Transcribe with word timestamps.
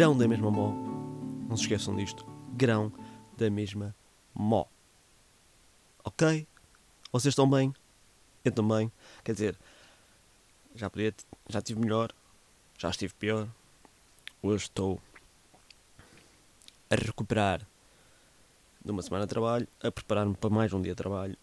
número 0.00 0.16
5 0.16 0.16
do 0.16 0.16
Grão 0.16 0.16
da 0.16 0.26
Mesma 0.26 0.50
Mó. 0.50 0.72
Não 1.46 1.56
se 1.58 1.64
esqueçam 1.64 1.94
disto. 1.94 2.24
Grão 2.54 2.90
da 3.36 3.50
Mesma 3.50 3.94
Mó. 4.34 4.64
Ok? 6.02 6.46
Vocês 7.12 7.32
estão 7.32 7.48
bem? 7.50 7.74
Eu 8.42 8.50
também. 8.50 8.90
Quer 9.22 9.32
dizer, 9.32 9.58
já 10.74 10.88
podia, 10.88 11.14
já 11.50 11.58
estive 11.58 11.80
melhor, 11.80 12.12
já 12.78 12.88
estive 12.88 13.12
pior. 13.12 13.46
Hoje 14.42 14.64
estou 14.64 14.98
a 16.88 16.94
recuperar 16.94 17.60
de 18.82 18.90
uma 18.90 19.02
semana 19.02 19.26
de 19.26 19.30
trabalho, 19.30 19.68
a 19.82 19.90
preparar-me 19.90 20.34
para 20.34 20.48
mais 20.48 20.72
um 20.72 20.80
dia 20.80 20.92
de 20.92 20.96
trabalho 20.96 21.36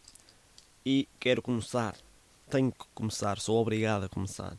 e 0.83 1.07
quero 1.19 1.43
começar, 1.43 1.95
tenho 2.49 2.71
que 2.71 2.85
começar, 2.95 3.37
sou 3.37 3.61
obrigado 3.61 4.05
a 4.05 4.09
começar 4.09 4.57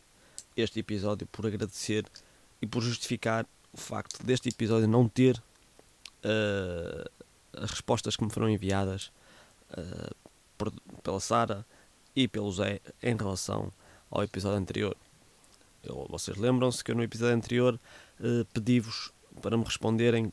este 0.56 0.78
episódio 0.78 1.26
por 1.26 1.44
agradecer 1.46 2.06
e 2.62 2.66
por 2.66 2.80
justificar 2.80 3.44
o 3.72 3.76
facto 3.76 4.24
deste 4.24 4.48
episódio 4.48 4.88
não 4.88 5.08
ter 5.08 5.42
uh, 6.24 7.10
as 7.52 7.70
respostas 7.70 8.16
que 8.16 8.24
me 8.24 8.30
foram 8.30 8.48
enviadas 8.48 9.12
uh, 9.70 10.14
por, 10.56 10.72
pela 11.02 11.20
Sara 11.20 11.66
e 12.14 12.26
pelo 12.26 12.50
Zé 12.52 12.80
em 13.02 13.16
relação 13.16 13.72
ao 14.10 14.22
episódio 14.22 14.58
anterior. 14.58 14.96
Eu, 15.82 16.06
vocês 16.08 16.36
lembram-se 16.36 16.82
que 16.82 16.90
eu 16.90 16.96
no 16.96 17.02
episódio 17.02 17.36
anterior 17.36 17.80
uh, 18.20 18.44
pedi-vos 18.52 19.12
para 19.40 19.56
me 19.56 19.64
responderem 19.64 20.32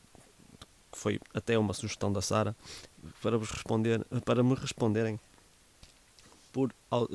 que 0.90 0.98
foi 0.98 1.20
até 1.34 1.58
uma 1.58 1.74
sugestão 1.74 2.12
da 2.12 2.22
Sara, 2.22 2.56
para 3.22 3.36
vos 3.36 3.50
responder, 3.50 4.04
para 4.24 4.42
me 4.42 4.54
responderem 4.54 5.20
por 6.52 6.72
uh, 6.90 7.06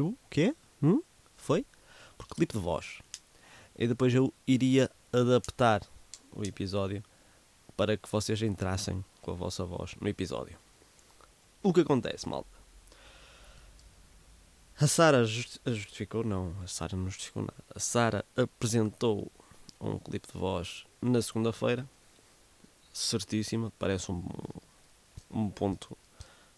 o 0.00 0.16
quê? 0.28 0.54
Hum? 0.82 1.02
Foi? 1.36 1.64
Por 2.18 2.26
clipe 2.28 2.52
de 2.52 2.60
voz. 2.60 2.98
E 3.76 3.88
depois 3.88 4.14
eu 4.14 4.32
iria 4.46 4.90
adaptar 5.12 5.82
o 6.32 6.44
episódio 6.44 7.02
para 7.76 7.96
que 7.96 8.08
vocês 8.08 8.40
entrassem 8.42 9.04
com 9.20 9.32
a 9.32 9.34
vossa 9.34 9.64
voz 9.64 9.94
no 10.00 10.08
episódio. 10.08 10.56
O 11.62 11.72
que 11.72 11.80
acontece, 11.80 12.28
malta? 12.28 12.54
A 14.80 14.86
Sara 14.86 15.24
justificou, 15.24 16.24
não, 16.24 16.54
a 16.62 16.66
Sara 16.66 16.96
não 16.96 17.06
justificou 17.06 17.42
nada. 17.42 17.64
A 17.74 17.78
Sara 17.80 18.24
apresentou 18.36 19.30
um 19.80 19.98
clipe 19.98 20.26
de 20.32 20.38
voz 20.38 20.84
na 21.00 21.22
segunda-feira, 21.22 21.88
certíssima, 22.92 23.72
parece 23.78 24.10
um, 24.10 24.24
um 25.30 25.48
ponto, 25.48 25.96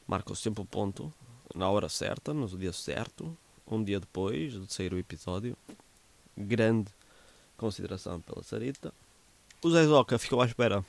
marca 0.06 0.34
sempre 0.34 0.61
o 0.61 0.64
um 0.64 0.67
ponto, 0.67 1.12
na 1.55 1.69
hora 1.69 1.89
certa, 1.89 2.33
no 2.33 2.47
dia 2.48 2.72
certo, 2.72 3.37
um 3.67 3.83
dia 3.83 4.00
depois 4.00 4.53
de 4.53 4.72
sair 4.72 4.92
o 4.92 4.98
episódio. 4.98 5.56
Grande 6.37 6.91
consideração 7.57 8.21
pela 8.21 8.43
Sarita. 8.43 8.93
O 9.62 9.71
Zé 9.71 9.85
Zoca 9.85 10.19
ficou 10.19 10.41
à 10.41 10.47
espera 10.47 10.85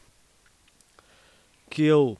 que 1.70 1.84
eu 1.84 2.18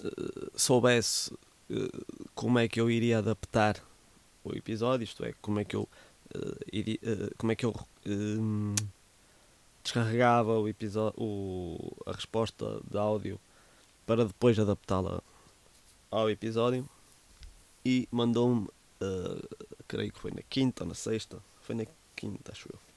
uh, 0.00 0.50
soubesse 0.58 1.32
uh, 1.32 2.26
como 2.34 2.58
é 2.58 2.68
que 2.68 2.80
eu 2.80 2.90
iria 2.90 3.18
adaptar 3.18 3.82
o 4.44 4.52
episódio, 4.54 5.04
isto 5.04 5.24
é, 5.24 5.34
como 5.40 5.60
é 5.60 5.64
que 5.64 5.76
eu, 5.76 5.82
uh, 6.34 6.58
iria, 6.72 6.98
como 7.36 7.52
é 7.52 7.56
que 7.56 7.66
eu 7.66 7.74
descarregava 9.82 10.58
o 10.58 10.68
episódio, 10.68 11.20
o, 11.20 11.96
a 12.06 12.12
resposta 12.12 12.80
de 12.90 12.96
áudio 12.96 13.40
para 14.06 14.24
depois 14.24 14.58
adaptá-la 14.58 15.22
ao 16.10 16.30
episódio 16.30 16.88
e 17.84 18.08
mandou-me, 18.10 18.66
creio 19.86 20.12
que 20.12 20.18
foi 20.18 20.30
na 20.30 20.42
quinta 20.42 20.84
ou 20.84 20.88
na 20.88 20.94
sexta, 20.94 21.38
foi 21.60 21.74
na 21.74 21.84
quinta, 22.16 22.52
acho 22.52 22.68
eu. 22.72 22.87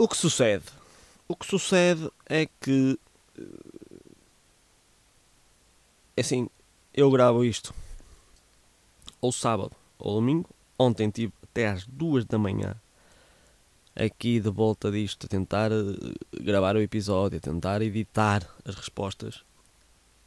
O 0.00 0.08
que 0.08 0.16
sucede? 0.16 0.64
O 1.28 1.36
que 1.36 1.44
sucede 1.44 2.10
é 2.24 2.46
que 2.46 2.98
é 6.16 6.22
assim, 6.22 6.48
eu 6.94 7.10
gravo 7.10 7.44
isto 7.44 7.74
ou 9.20 9.30
sábado 9.30 9.76
ou 9.98 10.14
domingo. 10.14 10.48
Ontem 10.78 11.10
tive 11.10 11.34
até 11.42 11.68
às 11.68 11.84
duas 11.84 12.24
da 12.24 12.38
manhã 12.38 12.80
aqui 13.94 14.40
de 14.40 14.48
volta 14.48 14.90
disto, 14.90 15.26
a 15.26 15.28
tentar 15.28 15.70
eh, 15.70 16.14
gravar 16.40 16.76
o 16.76 16.80
episódio, 16.80 17.36
a 17.36 17.40
tentar 17.42 17.82
editar 17.82 18.48
as 18.64 18.76
respostas. 18.76 19.44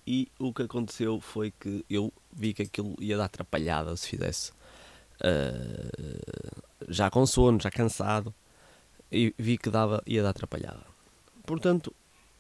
E 0.06 0.32
o 0.38 0.54
que 0.54 0.62
aconteceu 0.62 1.20
foi 1.20 1.50
que 1.50 1.84
eu 1.90 2.14
vi 2.32 2.54
que 2.54 2.62
aquilo 2.62 2.96
ia 3.00 3.18
dar 3.18 3.26
atrapalhada 3.26 3.98
se 3.98 4.08
fizesse. 4.08 4.52
Uh, 5.20 6.90
já 6.90 7.10
com 7.10 7.26
sono, 7.26 7.60
já 7.60 7.72
cansado, 7.72 8.32
e 9.14 9.34
vi 9.38 9.58
que 9.58 9.70
dava, 9.70 10.02
ia 10.08 10.24
dar 10.24 10.32
atrapalhada. 10.32 10.82
Portanto, 11.46 11.94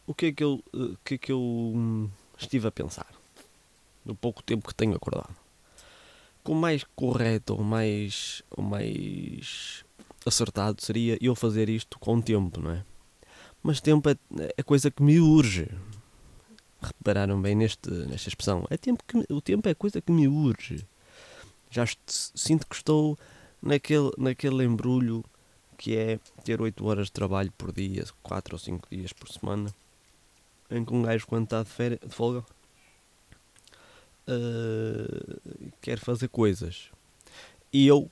o 0.08 0.14
que 0.14 0.28
é 0.28 0.32
que 0.32 0.44
eu, 0.44 0.64
uh, 0.74 0.98
que 1.06 1.14
é 1.16 1.18
que 1.18 1.32
eu 1.32 1.40
hum, 1.40 2.10
estive 2.38 2.68
a 2.68 2.72
pensar? 2.72 3.08
No 4.04 4.16
pouco 4.16 4.42
tempo 4.42 4.68
que 4.68 4.76
tenho 4.76 4.96
acordado. 4.96 5.34
Com 6.44 6.56
mais 6.56 6.84
correto, 6.96 7.54
ou 7.54 7.64
mais, 7.64 8.44
ou 8.52 8.64
mais 8.64 9.86
acertado 10.26 10.82
seria 10.82 11.18
eu 11.22 11.36
fazer 11.36 11.70
isto 11.70 11.98
com 12.00 12.20
tempo, 12.20 12.60
não 12.60 12.72
é? 12.72 12.84
Mas 13.62 13.80
tempo 13.80 14.10
é, 14.10 14.18
é 14.58 14.64
coisa 14.64 14.92
que 14.92 15.02
me 15.02 15.20
urge. 15.20 15.70
Repararam 16.82 17.42
bem 17.42 17.56
neste, 17.56 17.90
nesta 17.90 18.28
expressão. 18.28 18.68
É 18.70 18.76
tempo 18.76 19.02
que, 19.08 19.26
o 19.32 19.40
tempo 19.40 19.70
é 19.70 19.74
coisa 19.74 20.02
que 20.02 20.12
me 20.12 20.28
urge. 20.28 20.86
Já 21.70 21.86
sinto 22.10 22.68
que 22.68 22.76
estou 22.76 23.18
naquele, 23.62 24.12
naquele 24.18 24.66
embrulho 24.66 25.24
que 25.74 25.98
é 25.98 26.20
ter 26.44 26.62
8 26.62 26.86
horas 26.86 27.08
de 27.08 27.12
trabalho 27.12 27.52
por 27.58 27.72
dia, 27.72 28.06
4 28.22 28.56
ou 28.56 28.60
5 28.60 28.88
dias 28.90 29.12
por 29.14 29.30
semana, 29.30 29.74
em 30.70 30.84
que 30.84 30.94
um 30.94 31.02
gajo 31.02 31.28
quando 31.28 31.46
está 31.46 31.64
de, 31.64 31.70
férias, 31.70 32.00
de 32.02 32.10
folga 32.10 32.44
uh, 34.28 35.72
quer 35.82 36.00
fazer 36.00 36.28
coisas. 36.30 36.90
E 37.72 37.88
eu 37.88 38.10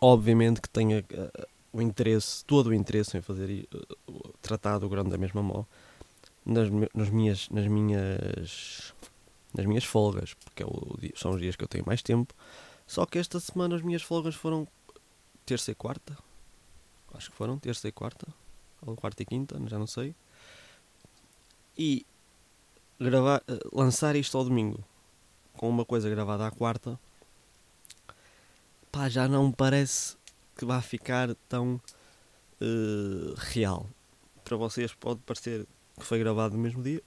obviamente 0.00 0.60
que 0.60 0.68
tenha 0.68 1.00
uh, 1.00 1.46
o 1.72 1.80
interesse, 1.80 2.44
todo 2.44 2.68
o 2.68 2.74
interesse 2.74 3.16
em 3.16 3.22
fazer 3.22 3.68
uh, 3.72 4.34
tratar 4.42 4.78
do 4.78 4.88
grande 4.88 5.10
da 5.10 5.18
mesma 5.18 5.42
mão 5.42 5.66
nas, 6.44 6.68
nas 6.94 7.08
minhas 7.08 7.48
nas 7.50 7.66
minhas 7.66 8.92
nas 9.54 9.66
minhas 9.66 9.84
folgas, 9.84 10.34
porque 10.34 10.62
é 10.62 10.66
o, 10.66 10.98
são 11.14 11.32
os 11.32 11.40
dias 11.40 11.56
que 11.56 11.64
eu 11.64 11.68
tenho 11.68 11.84
mais 11.86 12.02
tempo. 12.02 12.34
Só 12.86 13.06
que 13.06 13.18
esta 13.18 13.38
semana 13.38 13.76
as 13.76 13.82
minhas 13.82 14.02
folgas 14.02 14.34
foram 14.34 14.66
terça 15.44 15.70
e 15.70 15.74
quarta. 15.74 16.16
Acho 17.14 17.30
que 17.30 17.36
foram 17.36 17.58
terça 17.58 17.86
e 17.88 17.92
quarta, 17.92 18.26
ou 18.80 18.96
quarta 18.96 19.22
e 19.22 19.26
quinta, 19.26 19.60
já 19.68 19.78
não 19.78 19.86
sei. 19.86 20.14
E 21.76 22.06
gravar, 22.98 23.42
uh, 23.48 23.76
lançar 23.78 24.16
isto 24.16 24.36
ao 24.36 24.44
domingo 24.44 24.82
com 25.54 25.68
uma 25.68 25.84
coisa 25.84 26.08
gravada 26.08 26.46
à 26.46 26.50
quarta 26.50 26.98
pá, 28.92 29.08
já 29.08 29.26
não 29.26 29.50
parece 29.50 30.16
que 30.54 30.66
vá 30.66 30.80
ficar 30.82 31.34
tão 31.48 31.80
uh, 32.60 33.34
real. 33.36 33.88
Para 34.44 34.56
vocês 34.58 34.92
pode 34.94 35.20
parecer 35.20 35.66
que 35.98 36.04
foi 36.04 36.18
gravado 36.18 36.54
no 36.56 36.62
mesmo 36.62 36.82
dia, 36.82 37.02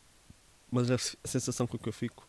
mas 0.72 0.90
a 0.90 0.98
sensação 0.98 1.68
com 1.68 1.78
que 1.78 1.88
eu 1.88 1.94
fico 1.94 2.28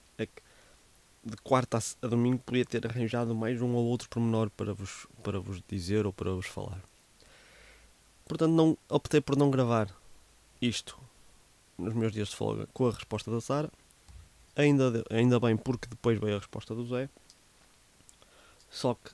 de 1.27 1.37
quarta 1.39 1.79
a 2.01 2.07
domingo 2.07 2.39
podia 2.39 2.65
ter 2.65 2.87
arranjado 2.87 3.35
mais 3.35 3.61
um 3.61 3.75
ou 3.75 3.85
outro 3.87 4.09
pormenor 4.09 4.49
para 4.51 4.73
vos, 4.73 5.09
para 5.25 5.41
vos 5.41 5.61
dizer 5.69 6.07
ou 6.07 6.13
para 6.13 6.31
vos 6.31 6.47
falar. 6.47 6.81
Portanto, 8.29 8.53
não, 8.53 8.79
optei 8.89 9.21
por 9.21 9.37
não 9.37 9.51
gravar 9.51 9.93
isto 10.63 10.97
nos 11.77 11.95
meus 11.95 12.13
dias 12.13 12.29
de 12.29 12.37
folga 12.37 12.69
com 12.73 12.87
a 12.87 12.93
resposta 12.93 13.31
da 13.31 13.41
Sara. 13.41 13.71
Ainda, 14.55 15.05
ainda 15.11 15.41
bem 15.41 15.57
porque 15.57 15.89
depois 15.89 16.19
veio 16.19 16.37
a 16.37 16.39
resposta 16.39 16.75
do 16.75 16.87
Zé. 16.87 17.09
Só 18.71 18.95
que 18.95 19.11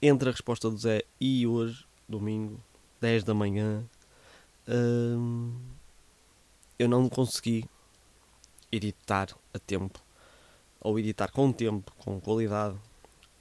entre 0.00 0.28
a 0.28 0.32
resposta 0.32 0.68
do 0.68 0.76
Zé 0.76 1.04
e 1.20 1.46
hoje, 1.46 1.86
domingo, 2.08 2.60
10 3.00 3.22
da 3.22 3.34
manhã, 3.34 3.84
hum, 4.68 5.54
eu 6.76 6.88
não 6.88 7.08
consegui 7.08 7.64
editar 8.70 9.28
a 9.54 9.58
tempo, 9.60 10.00
ou 10.82 10.98
editar 10.98 11.30
com 11.30 11.52
tempo, 11.52 11.92
com 11.98 12.20
qualidade, 12.20 12.76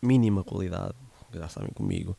mínima 0.02 0.44
qualidade, 0.44 0.96
já 1.34 1.50
sabem 1.50 1.72
comigo, 1.72 2.16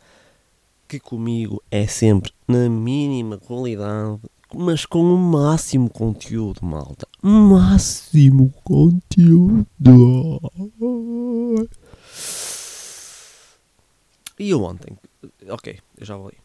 que 0.89 0.99
comigo 1.01 1.63
é 1.71 1.87
sempre 1.87 2.33
na 2.47 2.69
mínima 2.69 3.39
qualidade, 3.39 4.21
mas 4.55 4.85
com 4.85 5.03
o 5.03 5.17
máximo 5.17 5.89
conteúdo, 5.89 6.65
malta. 6.65 7.09
Máximo 7.23 8.53
conteúdo. 8.63 9.67
E 14.39 14.51
eu 14.51 14.63
ontem, 14.63 14.99
ok, 15.49 15.81
eu 15.97 16.05
já 16.05 16.17
vou 16.17 16.29
ali. 16.29 16.39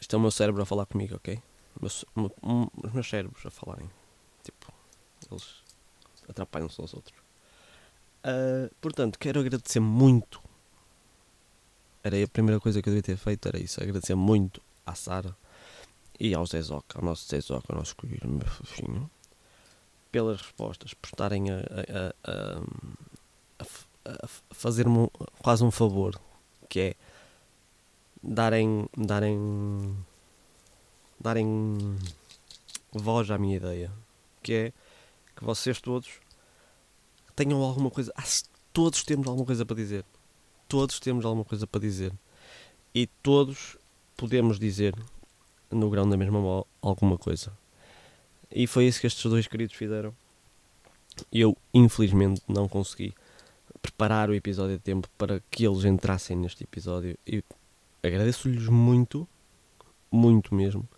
Isto 0.00 0.14
é 0.14 0.18
o 0.18 0.22
meu 0.22 0.30
cérebro 0.30 0.62
a 0.62 0.66
falar 0.66 0.86
comigo, 0.86 1.16
ok? 1.16 1.38
Os 1.82 2.04
meus 2.94 3.10
cérebros 3.10 3.44
a 3.44 3.50
falarem. 3.50 3.90
Tipo, 4.42 4.72
eles 5.30 5.65
atrapalham-se 6.28 6.80
aos 6.80 6.94
outros. 6.94 7.18
Uh, 8.24 8.74
portanto, 8.80 9.18
quero 9.18 9.40
agradecer 9.40 9.80
muito, 9.80 10.42
era 12.02 12.22
a 12.22 12.28
primeira 12.28 12.60
coisa 12.60 12.82
que 12.82 12.88
eu 12.88 12.92
devia 12.92 13.02
ter 13.02 13.16
feito, 13.16 13.46
era 13.48 13.58
isso. 13.58 13.82
Agradecer 13.82 14.14
muito 14.14 14.60
à 14.84 14.94
Sara 14.94 15.36
e 16.18 16.34
ao 16.34 16.46
Zé 16.46 16.60
Zoca, 16.62 16.98
ao 16.98 17.04
nosso 17.04 17.28
Zé 17.28 17.40
Zoca, 17.40 17.72
ao 17.72 17.78
nosso 17.78 17.94
querido 17.96 18.28
meu 18.28 18.46
fofinho, 18.46 19.10
pelas 20.10 20.40
respostas, 20.40 20.94
por 20.94 21.08
estarem 21.08 21.50
a, 21.50 21.58
a, 21.58 22.30
a, 22.32 23.62
a, 23.62 24.24
a 24.24 24.28
fazer-me 24.50 25.10
quase 25.42 25.62
um 25.62 25.70
favor, 25.70 26.18
que 26.68 26.80
é 26.80 26.94
darem, 28.22 28.88
darem, 28.96 29.96
darem 31.20 31.98
voz 32.92 33.30
à 33.30 33.38
minha 33.38 33.56
ideia, 33.56 33.92
que 34.42 34.52
é 34.52 34.72
que 35.36 35.44
vocês 35.44 35.80
todos 35.80 36.08
tenham 37.34 37.62
alguma 37.62 37.90
coisa, 37.90 38.12
ah, 38.16 38.24
todos 38.72 39.04
temos 39.04 39.26
alguma 39.26 39.46
coisa 39.46 39.64
para 39.64 39.76
dizer, 39.76 40.04
todos 40.66 40.98
temos 40.98 41.24
alguma 41.24 41.44
coisa 41.44 41.66
para 41.66 41.80
dizer 41.80 42.12
e 42.94 43.06
todos 43.22 43.76
podemos 44.16 44.58
dizer 44.58 44.94
no 45.70 45.90
grão 45.90 46.08
da 46.08 46.16
mesma 46.16 46.40
mão 46.40 46.66
alguma 46.80 47.18
coisa. 47.18 47.52
E 48.50 48.66
foi 48.66 48.86
isso 48.86 49.00
que 49.00 49.06
estes 49.06 49.24
dois 49.24 49.46
queridos 49.46 49.76
fizeram. 49.76 50.14
Eu, 51.32 51.56
infelizmente, 51.74 52.42
não 52.48 52.68
consegui 52.68 53.14
preparar 53.82 54.30
o 54.30 54.34
episódio 54.34 54.76
a 54.76 54.78
tempo 54.78 55.08
para 55.18 55.40
que 55.50 55.66
eles 55.66 55.84
entrassem 55.84 56.36
neste 56.36 56.64
episódio. 56.64 57.18
E 57.26 57.42
agradeço-lhes 58.02 58.68
muito, 58.68 59.28
muito 60.10 60.54
mesmo. 60.54 60.88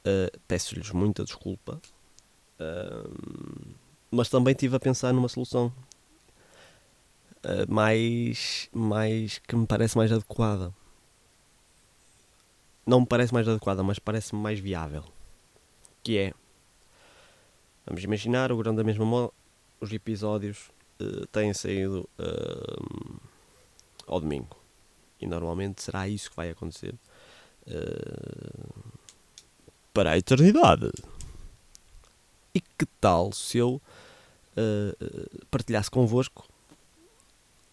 Uh, 0.00 0.38
Peço-lhes 0.46 0.90
muita 0.90 1.24
desculpa. 1.24 1.80
Mas 4.10 4.28
também 4.28 4.52
estive 4.52 4.76
a 4.76 4.80
pensar 4.80 5.12
numa 5.12 5.28
solução 5.28 5.72
uh, 7.44 7.72
mais, 7.72 8.68
mais 8.72 9.38
que 9.38 9.56
me 9.56 9.66
parece 9.66 9.96
mais 9.96 10.10
adequada 10.10 10.74
não 12.90 13.00
me 13.00 13.06
parece 13.06 13.32
mais 13.32 13.46
adequada, 13.48 13.82
mas 13.82 14.00
parece-me 14.00 14.40
mais 14.40 14.58
viável. 14.58 15.04
Que 16.02 16.18
é, 16.18 16.34
vamos 17.86 18.02
imaginar, 18.02 18.50
o 18.50 18.56
grão 18.56 18.74
da 18.74 18.82
mesma 18.82 19.04
moda, 19.04 19.32
os 19.80 19.92
episódios 19.92 20.70
uh, 21.00 21.26
têm 21.28 21.54
saído 21.54 22.08
uh, 22.18 23.20
ao 24.06 24.20
domingo. 24.20 24.56
E 25.20 25.26
normalmente 25.26 25.82
será 25.82 26.08
isso 26.08 26.30
que 26.30 26.36
vai 26.36 26.50
acontecer 26.50 26.94
para 29.94 30.12
a 30.12 30.18
eternidade. 30.18 30.90
E 32.54 32.60
que 32.60 32.86
tal 33.00 33.32
se 33.32 33.58
eu 33.58 33.80
partilhasse 35.50 35.90
convosco 35.90 36.46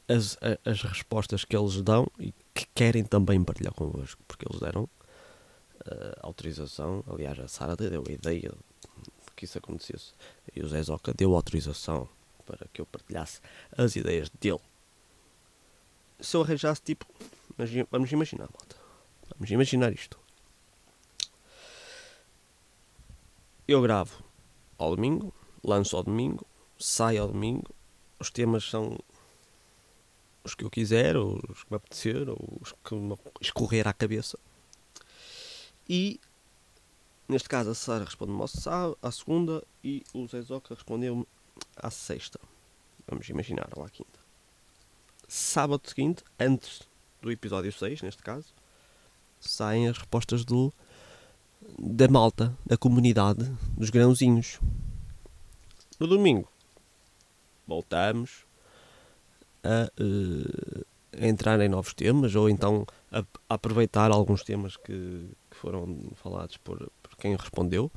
as, 0.07 0.37
as 0.65 0.81
respostas 0.81 1.43
que 1.43 1.55
eles 1.55 1.81
dão 1.81 2.07
e 2.19 2.33
que 2.53 2.65
querem 2.73 3.03
também 3.03 3.43
partilhar 3.43 3.73
convosco, 3.73 4.21
porque 4.27 4.47
eles 4.47 4.59
deram 4.59 4.83
uh, 4.83 4.89
autorização. 6.21 7.03
Aliás, 7.07 7.37
a 7.39 7.47
Sara 7.47 7.75
deu 7.75 8.03
a 8.07 8.11
ideia 8.11 8.49
de 8.49 9.31
que 9.35 9.45
isso 9.45 9.57
acontecesse. 9.57 10.13
E 10.55 10.61
o 10.61 10.67
Zé 10.67 10.81
Zoca 10.81 11.13
deu 11.13 11.35
autorização 11.35 12.07
para 12.45 12.67
que 12.71 12.79
eu 12.79 12.85
partilhasse 12.85 13.41
as 13.77 13.95
ideias 13.95 14.29
dele. 14.39 14.61
Se 16.19 16.35
eu 16.37 16.41
arranjasse 16.41 16.81
tipo. 16.81 17.05
Vamos 17.91 18.11
imaginar, 18.11 18.49
malta. 18.49 18.75
Vamos 19.35 19.51
imaginar 19.51 19.91
isto. 19.91 20.17
Eu 23.67 23.81
gravo 23.81 24.26
ao 24.77 24.95
domingo, 24.95 25.33
lanço 25.63 25.95
ao 25.95 26.03
domingo, 26.03 26.45
saio 26.79 27.23
ao 27.23 27.27
domingo. 27.27 27.73
Os 28.19 28.29
temas 28.29 28.63
são 28.63 28.97
os 30.43 30.55
que 30.55 30.63
eu 30.63 30.69
quiser, 30.69 31.15
ou 31.17 31.39
os 31.49 31.63
que 31.63 31.71
me 31.71 31.77
apetecer, 31.77 32.29
ou 32.29 32.59
os 32.61 32.73
que 32.83 32.95
me 32.95 33.15
escorrer 33.41 33.87
à 33.87 33.93
cabeça. 33.93 34.39
E 35.87 36.19
neste 37.27 37.49
caso 37.49 37.71
a 37.71 37.75
Sara 37.75 38.05
responde-me 38.05 38.41
à 39.01 39.11
segunda 39.11 39.63
e 39.83 40.03
o 40.13 40.27
Zé 40.27 40.41
Zoca 40.41 40.73
respondeu-me 40.73 41.27
à 41.75 41.89
sexta. 41.91 42.39
Vamos 43.07 43.27
imaginar 43.29 43.69
lá 43.75 43.85
à 43.85 43.89
quinta. 43.89 44.19
Sábado 45.27 45.87
seguinte, 45.87 46.23
antes 46.39 46.87
do 47.21 47.31
episódio 47.31 47.71
6, 47.71 48.01
neste 48.01 48.23
caso, 48.23 48.53
saem 49.39 49.87
as 49.87 49.97
respostas 49.97 50.45
do 50.45 50.73
da 51.77 52.07
malta, 52.07 52.55
da 52.65 52.77
comunidade, 52.77 53.51
dos 53.77 53.89
grãozinhos. 53.89 54.59
No 55.99 56.07
domingo, 56.07 56.47
voltamos 57.67 58.45
a 59.63 59.91
uh, 59.99 60.85
entrar 61.13 61.59
em 61.61 61.69
novos 61.69 61.93
temas 61.93 62.35
ou 62.35 62.49
então 62.49 62.85
a, 63.11 63.19
a 63.19 63.55
aproveitar 63.55 64.11
alguns 64.11 64.43
temas 64.43 64.77
que, 64.77 65.29
que 65.49 65.57
foram 65.57 66.11
falados 66.15 66.57
por, 66.57 66.77
por, 67.01 67.17
quem 67.17 67.35
respondeu 67.35 67.91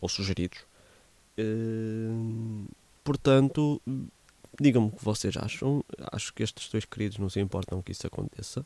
ou 0.00 0.08
sugeridos. 0.08 0.58
Uh, 1.38 2.66
portanto, 3.04 3.80
digam-me 4.60 4.88
o 4.88 4.92
que 4.92 5.04
vocês 5.04 5.36
acham. 5.36 5.84
Acho 6.12 6.34
que 6.34 6.42
estes 6.42 6.68
dois 6.68 6.84
queridos 6.84 7.18
não 7.18 7.30
se 7.30 7.40
importam 7.40 7.82
que 7.82 7.92
isso 7.92 8.06
aconteça. 8.06 8.64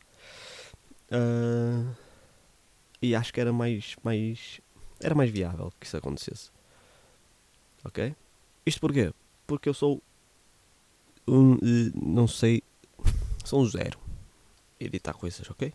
Uh, 1.11 1.93
e 3.01 3.15
acho 3.15 3.33
que 3.33 3.41
era 3.41 3.51
mais, 3.51 3.95
mais, 4.03 4.61
era 4.99 5.15
mais 5.15 5.29
viável 5.29 5.71
que 5.79 5.85
isso 5.85 5.97
acontecesse. 5.97 6.51
Ok? 7.83 8.15
Isto 8.65 8.81
porquê? 8.81 9.11
Porque 9.47 9.67
eu 9.67 9.73
sou 9.73 10.01
um, 11.27 11.57
não 11.95 12.27
sei, 12.27 12.61
sou 13.43 13.61
um 13.61 13.65
zero 13.65 13.99
editar 14.79 15.13
coisas, 15.13 15.49
ok? 15.49 15.73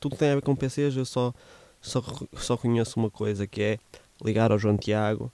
Tudo 0.00 0.16
tem 0.16 0.30
a 0.30 0.34
ver 0.36 0.42
com 0.42 0.56
PCs, 0.56 0.96
eu 0.96 1.04
só, 1.04 1.32
só, 1.80 2.02
só 2.34 2.56
conheço 2.56 2.98
uma 2.98 3.10
coisa 3.10 3.46
que 3.46 3.62
é 3.62 3.78
ligar 4.24 4.50
ao 4.50 4.58
João 4.58 4.76
Tiago 4.76 5.32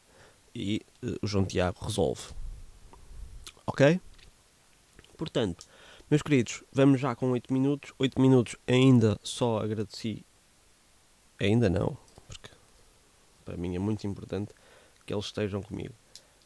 e 0.55 0.83
uh, 1.03 1.17
o 1.23 1.27
João 1.27 1.45
Tiago 1.45 1.85
resolve. 1.85 2.23
Ok? 3.67 4.01
Portanto, 5.17 5.67
meus 6.11 6.23
queridos, 6.23 6.65
vamos 6.73 7.01
já 7.01 7.15
com 7.15 7.31
8 7.31 7.53
minutos. 7.53 7.93
8 7.99 8.21
minutos 8.21 8.57
ainda 8.67 9.19
só 9.23 9.59
agradeci. 9.59 10.25
Ainda 11.41 11.71
não, 11.71 11.97
porque 12.27 12.51
para 13.45 13.57
mim 13.57 13.77
é 13.77 13.79
muito 13.79 14.07
importante 14.07 14.53
que 15.07 15.15
eles 15.15 15.27
estejam 15.27 15.63
comigo. 15.63 15.95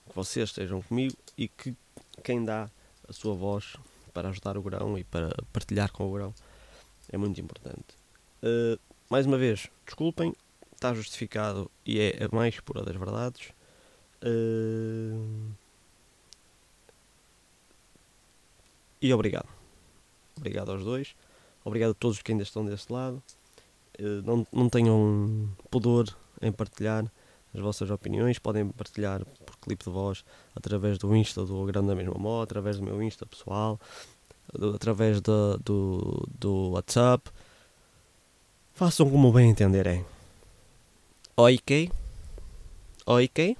Que 0.08 0.14
vocês 0.14 0.50
estejam 0.50 0.82
comigo 0.82 1.16
e 1.36 1.48
que 1.48 1.74
quem 2.22 2.44
dá 2.44 2.70
a 3.08 3.12
sua 3.12 3.34
voz 3.34 3.76
para 4.12 4.28
ajudar 4.28 4.56
o 4.56 4.62
grão 4.62 4.98
e 4.98 5.04
para 5.04 5.34
partilhar 5.52 5.90
com 5.90 6.08
o 6.08 6.12
grão 6.12 6.34
é 7.10 7.16
muito 7.16 7.40
importante. 7.40 7.96
Uh, 8.42 8.78
mais 9.08 9.26
uma 9.26 9.38
vez, 9.38 9.68
desculpem, 9.86 10.34
está 10.74 10.94
justificado 10.94 11.70
e 11.86 12.00
é 12.00 12.24
a 12.24 12.34
mais 12.34 12.60
pura 12.60 12.82
das 12.82 12.96
verdades. 12.96 13.48
Uh, 14.22 15.50
e 19.00 19.12
obrigado. 19.12 19.48
Obrigado 20.36 20.72
aos 20.72 20.84
dois. 20.84 21.14
Obrigado 21.64 21.90
a 21.90 21.94
todos 21.94 22.20
que 22.20 22.32
ainda 22.32 22.42
estão 22.42 22.64
desse 22.64 22.92
lado. 22.92 23.22
Uh, 23.98 24.22
não, 24.24 24.46
não 24.52 24.68
tenham 24.68 25.48
pudor 25.70 26.06
em 26.40 26.50
partilhar 26.50 27.10
as 27.54 27.60
vossas 27.60 27.90
opiniões. 27.90 28.38
Podem 28.38 28.68
partilhar 28.68 29.24
por 29.24 29.56
clipe 29.58 29.84
de 29.84 29.90
voz 29.90 30.24
através 30.54 30.98
do 30.98 31.14
Insta 31.14 31.44
do 31.44 31.64
Grande 31.64 31.88
da 31.88 31.94
Mesma 31.94 32.14
Mó, 32.14 32.42
através 32.42 32.78
do 32.78 32.84
meu 32.84 33.02
Insta 33.02 33.26
pessoal, 33.26 33.80
através 34.74 35.20
do, 35.20 35.58
do, 35.58 36.28
do 36.38 36.70
WhatsApp. 36.70 37.30
Façam 38.74 39.10
como 39.10 39.32
bem 39.32 39.50
entenderem. 39.50 40.04
Ok? 41.36 41.90
Ok? 43.06 43.56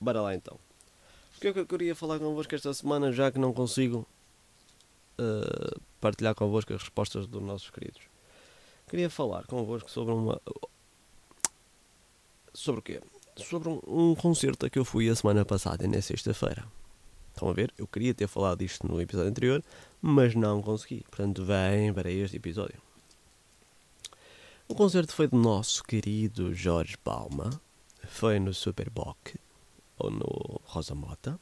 Bora 0.00 0.20
lá 0.20 0.34
então. 0.34 0.58
O 1.36 1.40
que 1.40 1.48
é 1.48 1.52
que 1.52 1.58
eu 1.58 1.66
queria 1.66 1.94
falar 1.94 2.18
convosco 2.18 2.54
esta 2.54 2.72
semana, 2.72 3.12
já 3.12 3.30
que 3.30 3.38
não 3.38 3.52
consigo 3.52 4.06
uh, 5.18 5.80
partilhar 6.00 6.34
convosco 6.34 6.72
as 6.72 6.80
respostas 6.80 7.26
dos 7.26 7.42
nossos 7.42 7.70
queridos? 7.70 8.13
Queria 8.94 9.10
falar 9.10 9.44
convosco 9.48 9.90
sobre 9.90 10.14
uma. 10.14 10.40
Sobre 12.52 12.78
o 12.78 12.82
quê? 12.82 13.02
Sobre 13.34 13.68
um, 13.68 13.80
um 13.88 14.14
concerto 14.14 14.66
a 14.66 14.70
que 14.70 14.78
eu 14.78 14.84
fui 14.84 15.08
a 15.08 15.16
semana 15.16 15.44
passada, 15.44 15.84
na 15.88 16.00
sexta-feira. 16.00 16.64
Estão 17.32 17.48
a 17.48 17.52
ver? 17.52 17.74
Eu 17.76 17.88
queria 17.88 18.14
ter 18.14 18.28
falado 18.28 18.60
disto 18.60 18.86
no 18.86 19.00
episódio 19.00 19.30
anterior, 19.30 19.64
mas 20.00 20.36
não 20.36 20.62
consegui. 20.62 21.04
Portanto, 21.10 21.44
vem 21.44 21.92
para 21.92 22.08
este 22.08 22.36
episódio. 22.36 22.80
O 24.68 24.76
concerto 24.76 25.12
foi 25.12 25.26
do 25.26 25.36
nosso 25.36 25.82
querido 25.82 26.54
Jorge 26.54 26.96
Palma. 26.96 27.50
Foi 28.06 28.38
no 28.38 28.54
Superboc, 28.54 29.34
ou 29.98 30.08
no 30.08 30.60
Rosa 30.66 30.94
Mota. 30.94 31.36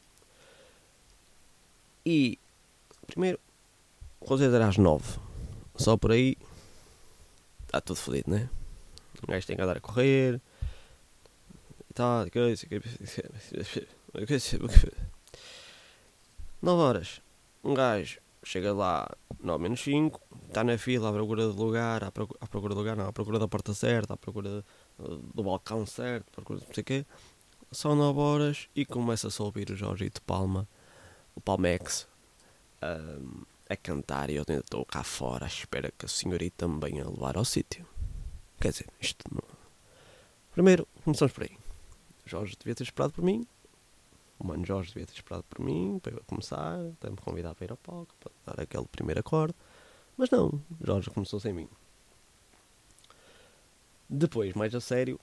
E, 2.06 2.38
primeiro, 3.06 3.38
o 4.20 4.24
concerto 4.24 4.54
era 4.54 4.68
às 4.68 4.78
nove. 4.78 5.18
Só 5.76 5.98
por 5.98 6.12
aí, 6.12 6.34
está 7.72 7.80
tudo 7.80 7.96
fodido, 7.96 8.30
né? 8.30 8.50
O 9.22 9.26
gajo 9.26 9.46
tem 9.46 9.56
que 9.56 9.62
andar 9.62 9.78
a 9.78 9.80
correr. 9.80 10.38
E 11.88 11.94
tal, 11.94 12.30
coisa. 12.30 12.66
9 16.60 16.82
horas, 16.82 17.22
um 17.64 17.72
gajo 17.72 18.20
chega 18.44 18.74
lá 18.74 19.08
9 19.40 19.62
menos 19.62 19.80
5, 19.80 20.20
está 20.48 20.62
na 20.62 20.76
fila 20.76 21.08
à 21.08 21.12
procura 21.12 21.48
de 21.48 21.56
lugar, 21.56 22.04
à 22.04 22.12
procura, 22.12 22.38
à 22.42 22.46
procura 22.46 22.74
de 22.74 22.78
lugar, 22.78 22.96
não, 22.96 23.06
à 23.06 23.12
procura 23.12 23.38
da 23.38 23.48
porta 23.48 23.72
certa, 23.72 24.14
à 24.14 24.16
procura 24.16 24.62
do 24.98 25.42
balcão 25.42 25.86
certo, 25.86 26.28
à 26.28 26.32
procura 26.32 26.60
de 26.60 26.66
não 26.66 26.74
sei 26.74 26.82
o 26.82 26.84
quê. 26.84 27.06
São 27.70 27.96
9 27.96 28.20
horas 28.20 28.68
e 28.76 28.84
começa-se 28.84 29.40
a 29.40 29.44
ouvir 29.46 29.70
o 29.70 29.76
Jorgito 29.76 30.20
Palma, 30.22 30.68
o 31.34 31.40
Palmex, 31.40 32.06
um, 32.82 33.44
a 33.72 33.76
cantar 33.76 34.30
e 34.30 34.36
eu 34.36 34.44
ainda 34.48 34.62
estou 34.62 34.84
cá 34.84 35.02
fora 35.02 35.44
à 35.44 35.48
espera 35.48 35.92
que 35.96 36.04
a 36.06 36.08
senhorita 36.08 36.68
me 36.68 36.80
venha 36.80 37.08
levar 37.08 37.36
ao 37.36 37.44
sítio. 37.44 37.86
Quer 38.60 38.70
dizer, 38.70 38.88
isto 39.00 39.24
não... 39.32 39.42
Primeiro, 40.52 40.86
começamos 41.04 41.32
por 41.32 41.44
aí. 41.44 41.56
Jorge 42.24 42.56
devia 42.58 42.74
ter 42.74 42.84
esperado 42.84 43.12
por 43.12 43.24
mim. 43.24 43.46
O 44.38 44.46
mano 44.46 44.64
Jorge 44.64 44.90
devia 44.90 45.06
ter 45.06 45.14
esperado 45.14 45.44
por 45.48 45.64
mim 45.64 45.98
para 46.02 46.20
começar, 46.26 46.78
até 46.98 47.10
me 47.10 47.16
convidar 47.16 47.54
para 47.54 47.64
ir 47.64 47.70
ao 47.70 47.76
palco, 47.76 48.14
para 48.20 48.32
dar 48.46 48.62
aquele 48.62 48.86
primeiro 48.86 49.20
acorde. 49.20 49.54
Mas 50.16 50.30
não, 50.30 50.60
Jorge 50.80 51.10
começou 51.10 51.40
sem 51.40 51.52
mim. 51.52 51.68
Depois, 54.08 54.52
mais 54.54 54.74
a 54.74 54.80
sério, 54.80 55.18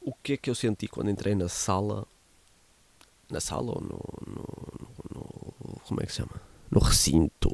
o 0.00 0.12
que 0.12 0.32
é 0.32 0.36
que 0.36 0.50
eu 0.50 0.54
senti 0.54 0.88
quando 0.88 1.10
entrei 1.10 1.34
na 1.34 1.48
sala? 1.48 2.06
Na 3.30 3.40
sala 3.40 3.72
ou 3.72 3.80
no. 3.80 4.00
no, 4.26 5.14
no 5.14 5.80
como 5.86 6.02
é 6.02 6.06
que 6.06 6.12
se 6.12 6.18
chama? 6.18 6.39
No 6.70 6.80
recinto. 6.80 7.50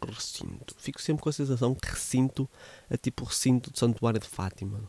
No 0.00 0.12
recinto. 0.12 0.74
Fico 0.78 1.00
sempre 1.00 1.22
com 1.22 1.28
a 1.28 1.32
sensação 1.32 1.74
que 1.74 1.88
recinto 1.88 2.48
é 2.88 2.96
tipo 2.96 3.24
o 3.24 3.26
recinto 3.26 3.70
do 3.70 3.78
Santuário 3.78 4.20
de 4.20 4.28
Fátima. 4.28 4.88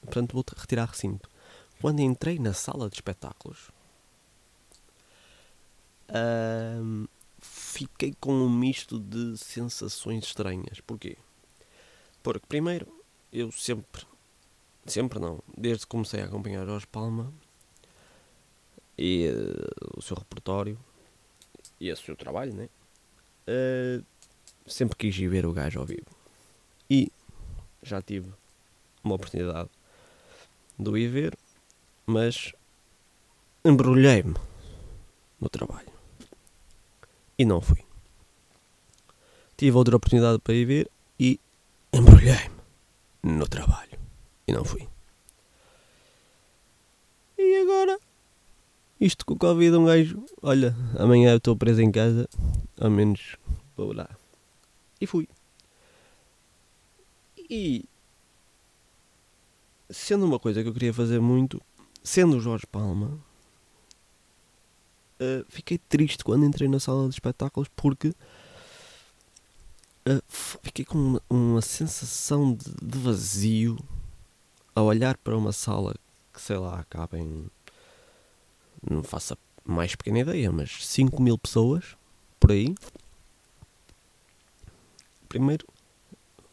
Portanto, 0.00 0.32
vou 0.32 0.44
retirar 0.56 0.86
recinto. 0.86 1.28
Quando 1.80 2.00
entrei 2.00 2.38
na 2.38 2.52
sala 2.52 2.88
de 2.88 2.96
espetáculos, 2.96 3.70
fiquei 7.40 8.14
com 8.20 8.32
um 8.32 8.50
misto 8.50 8.98
de 8.98 9.36
sensações 9.38 10.24
estranhas. 10.24 10.80
Porquê? 10.80 11.16
Porque, 12.22 12.46
primeiro, 12.46 12.86
eu 13.32 13.50
sempre, 13.52 14.04
sempre 14.84 15.18
não, 15.18 15.42
desde 15.56 15.84
que 15.84 15.90
comecei 15.90 16.20
a 16.20 16.26
acompanhar 16.26 16.66
Jorge 16.66 16.86
Palma 16.86 17.32
e 18.98 19.28
uh, 19.28 19.98
o 19.98 20.02
seu 20.02 20.16
repertório 20.16 20.78
e 21.80 21.90
o 21.90 21.96
seu 21.96 22.14
trabalho, 22.14 22.52
né? 22.52 22.68
Uh, 23.50 24.04
sempre 24.64 24.96
quis 24.96 25.18
ir 25.18 25.26
ver 25.26 25.44
o 25.44 25.52
gajo 25.52 25.80
ao 25.80 25.86
vivo. 25.86 26.06
E 26.88 27.10
já 27.82 28.00
tive 28.00 28.30
uma 29.02 29.16
oportunidade 29.16 29.68
de 30.78 30.88
o 30.88 30.96
ir 30.96 31.08
ver, 31.08 31.36
mas 32.06 32.52
embrulhei-me 33.64 34.36
no 35.40 35.48
trabalho 35.48 35.90
e 37.36 37.44
não 37.44 37.60
fui. 37.60 37.82
Tive 39.56 39.76
outra 39.76 39.96
oportunidade 39.96 40.38
para 40.38 40.54
ir 40.54 40.64
ver 40.64 40.90
e 41.18 41.40
embrulhei-me 41.92 42.54
no 43.22 43.48
trabalho 43.48 43.98
e 44.46 44.52
não 44.52 44.64
fui. 44.64 44.88
E 47.36 47.62
agora? 47.62 47.98
Isto 49.00 49.24
com 49.24 49.34
o 49.34 49.38
Covid, 49.38 49.74
um 49.76 49.86
gajo. 49.86 50.22
Olha, 50.42 50.76
amanhã 50.98 51.30
eu 51.30 51.38
estou 51.38 51.56
preso 51.56 51.80
em 51.80 51.90
casa, 51.90 52.28
ao 52.78 52.90
menos 52.90 53.36
vou 53.76 53.94
lá. 53.94 54.08
E 55.00 55.06
fui. 55.06 55.26
E 57.48 57.88
sendo 59.88 60.24
uma 60.24 60.38
coisa 60.38 60.62
que 60.62 60.68
eu 60.68 60.72
queria 60.72 60.92
fazer 60.92 61.20
muito, 61.20 61.60
sendo 62.02 62.36
o 62.36 62.40
Jorge 62.40 62.66
Palma, 62.66 63.18
uh, 65.20 65.44
fiquei 65.48 65.78
triste 65.78 66.22
quando 66.22 66.44
entrei 66.44 66.68
na 66.68 66.78
sala 66.78 67.08
de 67.08 67.14
espetáculos 67.14 67.68
porque 67.74 68.08
uh, 70.08 70.22
fiquei 70.62 70.84
com 70.84 70.98
uma, 70.98 71.22
uma 71.28 71.62
sensação 71.62 72.52
de, 72.54 72.70
de, 72.82 72.98
vazio 72.98 73.78
a 74.74 74.82
olhar 74.82 75.16
para 75.16 75.36
uma 75.36 75.52
sala 75.52 75.94
que 76.32 76.40
sei 76.40 76.58
lá, 76.58 76.84
cabem 76.88 77.50
não 78.88 79.02
faço 79.02 79.34
a 79.34 79.36
mais 79.64 79.94
pequena 79.94 80.20
ideia, 80.20 80.50
mas 80.52 80.86
5 80.86 81.22
mil 81.22 81.36
pessoas 81.38 81.96
por 82.38 82.52
aí. 82.52 82.74
Primeiro, 85.28 85.66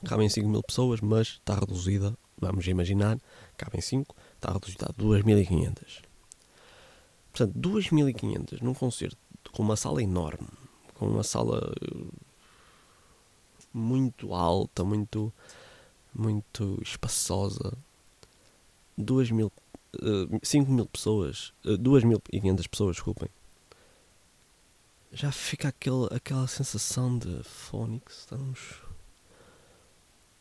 cabem 0.06 0.30
5 0.30 0.48
mil 0.48 0.64
pessoas, 0.64 1.02
mas 1.02 1.28
está 1.28 1.56
reduzida 1.56 2.18
vamos 2.40 2.68
imaginar, 2.68 3.20
cabem 3.58 3.82
5, 3.82 4.16
está 4.36 4.54
reduzido 4.54 4.86
a 4.86 4.94
2.500. 4.94 6.04
Portanto, 7.32 7.60
2.500 7.60 8.62
num 8.62 8.74
concerto 8.74 9.18
com 9.52 9.64
uma 9.64 9.76
sala 9.76 10.02
enorme, 10.02 10.48
com 10.96 11.08
uma 11.08 11.24
sala 11.24 11.74
eh, 11.82 12.06
muito 13.74 14.34
alta, 14.34 14.84
muito, 14.84 15.34
muito 16.14 16.80
espaçosa, 16.82 17.74
2 18.98 19.32
mil, 19.32 19.52
uh, 19.96 20.40
5 20.42 20.72
mil 20.72 20.86
pessoas, 20.86 21.54
uh, 21.66 21.74
eh, 21.74 21.78
2.500 21.78 22.70
pessoas, 22.70 22.96
desculpem, 22.96 23.30
já 25.12 25.32
fica 25.32 25.70
aquele, 25.70 26.08
aquela 26.12 26.48
sensação 26.48 27.18
de 27.18 27.44
Phonics, 27.44 28.20
estamos 28.20 28.88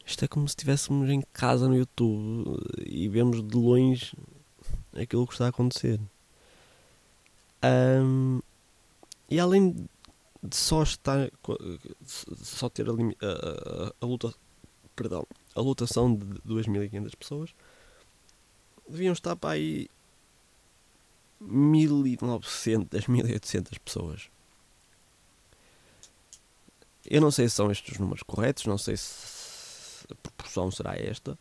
isto 0.06 0.24
é 0.24 0.28
como 0.28 0.46
se 0.46 0.52
estivéssemos 0.52 1.10
em 1.10 1.20
casa 1.32 1.68
no 1.68 1.76
YouTube 1.76 2.62
e 2.86 3.08
vemos 3.08 3.42
de 3.42 3.56
longe 3.56 4.16
aquilo 4.94 5.26
que 5.26 5.32
está 5.32 5.46
a 5.46 5.48
acontecer. 5.48 6.00
Um, 7.64 8.40
e 9.28 9.40
além 9.40 9.72
de 10.40 10.56
só 10.56 10.84
estar 10.84 11.28
só 12.06 12.68
ter 12.68 12.86
a, 12.88 12.92
a, 12.92 13.92
a, 14.00 14.06
luta 14.06 14.32
perdão 14.94 15.26
a 15.56 15.60
lotação 15.60 16.14
de 16.14 16.24
2.500 16.42 17.16
pessoas 17.16 17.54
deviam 18.88 19.12
estar 19.12 19.36
para 19.36 19.50
aí 19.50 19.88
1.900 21.42 22.88
1.800 22.88 23.78
pessoas 23.78 24.30
eu 27.04 27.20
não 27.20 27.30
sei 27.30 27.48
se 27.48 27.54
são 27.54 27.70
estes 27.70 27.92
os 27.92 27.98
números 27.98 28.22
corretos 28.22 28.66
não 28.66 28.78
sei 28.78 28.96
se 28.96 29.36
a 30.10 30.14
proporção 30.14 30.70
será 30.70 30.96
esta. 30.96 31.38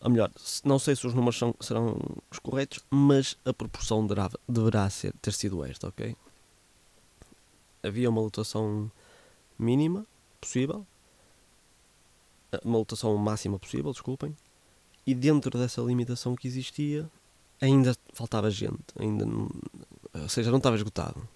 Ou 0.00 0.10
melhor, 0.10 0.30
não 0.64 0.78
sei 0.78 0.94
se 0.94 1.06
os 1.06 1.14
números 1.14 1.38
são, 1.38 1.54
serão 1.60 1.98
os 2.30 2.38
corretos, 2.38 2.84
mas 2.90 3.36
a 3.44 3.52
proporção 3.52 4.06
deverá, 4.06 4.30
deverá 4.48 4.88
ser, 4.90 5.12
ter 5.20 5.32
sido 5.32 5.64
esta, 5.64 5.88
ok? 5.88 6.14
Havia 7.82 8.10
uma 8.10 8.20
lotação 8.20 8.90
mínima 9.58 10.06
possível, 10.40 10.86
uma 12.62 12.78
lotação 12.78 13.16
máxima 13.16 13.58
possível, 13.58 13.90
desculpem, 13.92 14.36
e 15.06 15.14
dentro 15.14 15.56
dessa 15.58 15.80
limitação 15.80 16.34
que 16.34 16.48
existia, 16.48 17.08
ainda 17.60 17.94
faltava 18.12 18.50
gente, 18.50 18.84
ainda 18.98 19.24
não, 19.24 19.48
ou 20.12 20.28
seja, 20.28 20.50
não 20.50 20.58
estava 20.58 20.76
esgotado. 20.76 21.26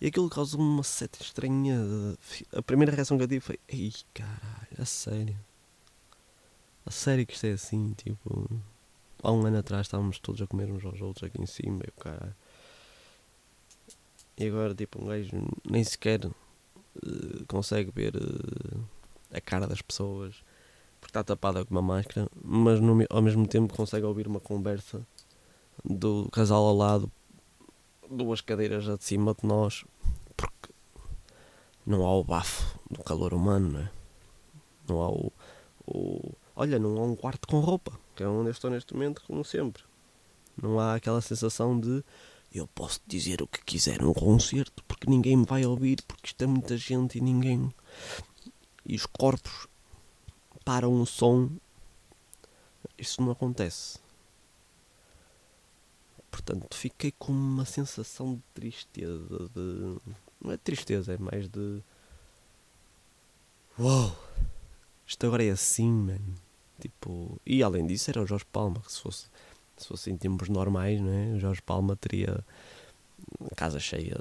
E 0.00 0.08
aquilo 0.08 0.28
causou-me 0.28 0.66
uma 0.66 0.82
seta 0.82 1.22
estranha. 1.22 1.78
A 2.52 2.60
primeira 2.60 2.92
reação 2.92 3.16
que 3.16 3.24
eu 3.24 3.28
tive 3.28 3.40
foi: 3.40 3.58
Ei, 3.66 3.92
caralho, 4.12 4.76
a 4.78 4.84
sério. 4.84 5.38
A 6.84 6.90
sério 6.90 7.26
que 7.26 7.32
isto 7.32 7.46
é 7.46 7.52
assim, 7.52 7.94
tipo. 7.94 8.50
Há 9.22 9.32
um 9.32 9.46
ano 9.46 9.58
atrás 9.58 9.86
estávamos 9.86 10.18
todos 10.18 10.42
a 10.42 10.46
comer 10.46 10.70
uns 10.70 10.84
aos 10.84 11.00
outros 11.00 11.24
aqui 11.24 11.40
em 11.40 11.46
cima, 11.46 11.82
e 11.86 11.90
o. 11.90 12.36
E 14.38 14.46
agora, 14.46 14.74
tipo, 14.74 15.02
um 15.02 15.06
gajo 15.06 15.30
nem 15.64 15.82
sequer 15.82 16.26
uh, 16.26 17.46
consegue 17.48 17.90
ver 17.90 18.14
uh, 18.16 18.84
a 19.32 19.40
cara 19.40 19.66
das 19.66 19.80
pessoas 19.80 20.44
porque 21.00 21.10
está 21.10 21.22
tapada 21.24 21.64
com 21.64 21.74
uma 21.74 21.82
máscara, 21.82 22.28
mas 22.42 22.80
no, 22.80 23.04
ao 23.10 23.22
mesmo 23.22 23.46
tempo 23.46 23.74
consegue 23.74 24.04
ouvir 24.04 24.26
uma 24.26 24.40
conversa 24.40 25.06
do 25.84 26.28
casal 26.30 26.64
ao 26.64 26.76
lado 26.76 27.12
duas 28.10 28.40
cadeiras 28.40 28.84
de 28.84 29.04
cima 29.04 29.34
de 29.34 29.46
nós, 29.46 29.84
porque 30.36 30.70
não 31.84 32.04
há 32.04 32.14
o 32.14 32.24
bafo 32.24 32.78
do 32.90 33.02
calor 33.02 33.34
humano, 33.34 33.70
não 33.70 33.80
é? 33.80 33.90
Não 34.88 35.02
há 35.02 35.08
o, 35.10 35.32
o. 35.86 36.32
Olha, 36.54 36.78
não 36.78 36.96
há 36.98 37.02
um 37.02 37.16
quarto 37.16 37.46
com 37.48 37.60
roupa, 37.60 37.92
que 38.14 38.22
é 38.22 38.28
onde 38.28 38.48
eu 38.48 38.52
estou 38.52 38.70
neste 38.70 38.94
momento, 38.94 39.22
como 39.26 39.44
sempre. 39.44 39.82
Não 40.60 40.78
há 40.80 40.94
aquela 40.94 41.20
sensação 41.20 41.78
de 41.78 42.02
eu 42.54 42.66
posso 42.68 43.00
dizer 43.06 43.42
o 43.42 43.46
que 43.46 43.62
quiser 43.64 44.00
num 44.00 44.14
concerto 44.14 44.82
porque 44.84 45.10
ninguém 45.10 45.36
me 45.36 45.44
vai 45.44 45.66
ouvir, 45.66 46.02
porque 46.06 46.28
isto 46.28 46.42
é 46.42 46.46
muita 46.46 46.76
gente 46.76 47.18
e 47.18 47.20
ninguém. 47.20 47.70
E 48.84 48.94
os 48.94 49.04
corpos 49.04 49.66
param 50.66 51.00
o 51.00 51.06
som. 51.06 51.48
Isso 52.98 53.22
não 53.22 53.30
acontece. 53.30 54.00
Portanto, 56.30 56.76
fiquei 56.76 57.12
com 57.12 57.32
uma 57.32 57.64
sensação 57.64 58.34
de 58.34 58.42
tristeza. 58.52 59.48
De... 59.54 59.96
Não 60.40 60.52
é 60.52 60.56
tristeza, 60.56 61.14
é 61.14 61.18
mais 61.18 61.48
de. 61.48 61.80
Uou! 63.78 64.14
Isto 65.06 65.26
agora 65.26 65.44
é 65.44 65.50
assim, 65.50 65.90
mano. 65.90 66.34
Tipo, 66.80 67.40
e 67.46 67.62
além 67.62 67.86
disso, 67.86 68.10
era 68.10 68.20
o 68.20 68.26
Jorge 68.26 68.44
Palma. 68.52 68.80
Que 68.80 68.92
se 68.92 69.00
fosse, 69.00 69.26
se 69.76 69.86
fosse 69.86 70.10
em 70.10 70.16
tempos 70.16 70.48
normais, 70.48 71.00
não 71.00 71.12
é? 71.12 71.36
o 71.36 71.38
Jorge 71.38 71.62
Palma 71.62 71.94
teria 71.94 72.44
casa 73.56 73.78
cheia 73.78 74.16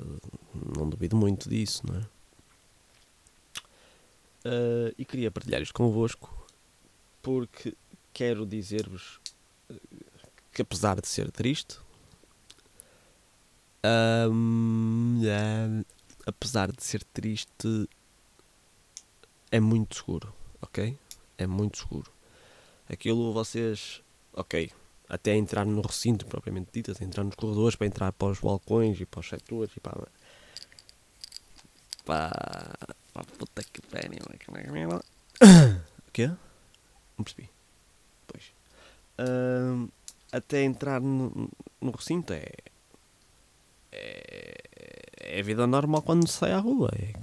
não 0.77 0.89
duvido 0.89 1.15
muito 1.15 1.49
disso, 1.49 1.83
não 1.85 1.99
é? 1.99 2.14
Uh, 4.45 4.93
e 4.95 5.03
queria 5.03 5.31
partilhar 5.31 5.59
isto 5.59 5.73
convosco 5.73 6.45
porque 7.19 7.75
quero 8.13 8.45
dizer-vos 8.45 9.19
que 10.53 10.61
apesar 10.61 11.01
de 11.01 11.07
ser 11.07 11.31
triste, 11.31 11.79
um, 14.31 15.19
é, 15.25 15.83
apesar 16.25 16.71
de 16.71 16.83
ser 16.83 17.03
triste, 17.05 17.89
é 19.51 19.59
muito 19.59 19.95
seguro, 19.95 20.33
ok? 20.61 20.97
É 21.37 21.47
muito 21.47 21.79
seguro. 21.79 22.11
Aquilo 22.87 23.33
vocês, 23.33 24.01
ok, 24.33 24.71
até 25.09 25.35
entrar 25.35 25.65
no 25.65 25.81
recinto 25.81 26.25
propriamente 26.25 26.69
dito, 26.71 26.91
até 26.91 27.03
entrar 27.03 27.23
nos 27.23 27.35
corredores, 27.35 27.75
para 27.75 27.87
entrar 27.87 28.11
para 28.13 28.27
os 28.27 28.39
balcões 28.39 28.99
e 29.01 29.05
para 29.05 29.19
os 29.19 29.27
setores 29.27 29.75
e 29.75 29.79
para. 29.79 30.07
para. 32.05 32.95
Para 33.15 33.23
puta 33.23 33.63
que 33.63 33.81
pariu. 33.81 34.19
O 36.07 36.11
quê? 36.15 36.27
Não 37.17 37.23
percebi. 37.23 37.49
Pois. 38.27 38.53
Um, 39.19 39.89
até 40.31 40.63
entrar 40.63 41.01
no, 41.01 41.49
no 41.81 41.91
recinto 41.91 42.31
é, 42.33 42.51
é. 43.91 44.57
é. 45.17 45.43
vida 45.43 45.67
normal 45.67 46.01
quando 46.01 46.27
se 46.27 46.37
sai 46.37 46.51
à 46.51 46.59
rua. 46.59 46.89
É, 46.97 47.13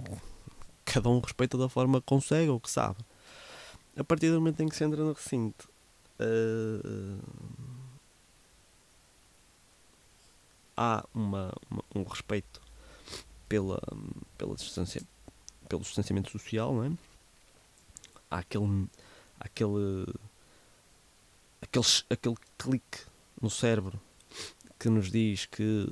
cada 0.84 1.08
um 1.08 1.20
respeita 1.20 1.56
da 1.56 1.68
forma 1.68 2.00
que 2.00 2.06
consegue 2.06 2.50
ou 2.50 2.61
que 2.61 2.70
sabe. 2.70 2.99
A 3.96 4.04
partir 4.04 4.28
do 4.28 4.34
momento 4.34 4.62
em 4.62 4.68
que 4.68 4.76
se 4.76 4.84
entra 4.84 5.02
no 5.02 5.12
recinto. 5.12 5.70
Uh, 6.20 7.18
há 10.76 11.04
uma, 11.14 11.52
uma, 11.70 11.84
um 11.94 12.02
respeito 12.02 12.61
pela, 13.49 13.80
pela 14.37 14.54
distância, 14.54 15.02
pelo 15.73 15.83
distanciamento 15.83 16.31
social, 16.31 16.75
não 16.75 16.85
é? 16.85 16.93
Há 18.31 18.38
aquele, 18.41 18.87
aquele, 19.41 20.07
aquele, 21.62 21.85
aquele 22.11 22.37
clique 22.59 22.99
no 23.41 23.49
cérebro 23.49 23.99
que 24.79 24.91
nos 24.91 25.11
diz 25.11 25.47
que 25.47 25.88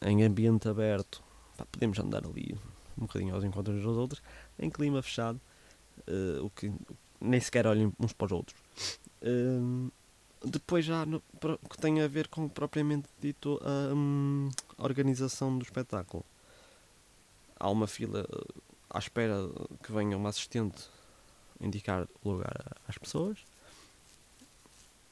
em 0.00 0.24
ambiente 0.24 0.68
aberto 0.68 1.22
pá, 1.56 1.64
podemos 1.70 2.00
andar 2.00 2.26
ali 2.26 2.58
um 2.98 3.02
bocadinho 3.02 3.32
aos 3.32 3.44
encontros 3.44 3.80
dos 3.80 3.96
outros, 3.96 4.20
em 4.58 4.68
clima 4.68 5.00
fechado, 5.00 5.40
uh, 6.08 6.44
o 6.44 6.50
que 6.50 6.72
nem 7.20 7.40
sequer 7.40 7.64
olhem 7.68 7.92
uns 8.00 8.12
para 8.12 8.26
os 8.26 8.32
outros. 8.32 8.58
Uh, 9.22 9.88
depois 10.44 10.84
já 10.84 11.06
no, 11.06 11.22
que 11.70 11.78
tem 11.80 12.00
a 12.00 12.08
ver 12.08 12.26
com 12.26 12.48
propriamente 12.48 13.08
dito 13.20 13.60
a, 13.62 13.94
um, 13.94 14.50
a 14.76 14.82
organização 14.82 15.56
do 15.56 15.62
espetáculo. 15.62 16.24
Há 17.56 17.70
uma 17.70 17.86
fila 17.86 18.26
à 18.92 18.98
espera 18.98 19.34
que 19.82 19.90
venha 19.90 20.16
uma 20.16 20.28
assistente 20.28 20.84
indicar 21.60 22.06
o 22.22 22.30
lugar 22.30 22.76
às 22.86 22.98
pessoas 22.98 23.38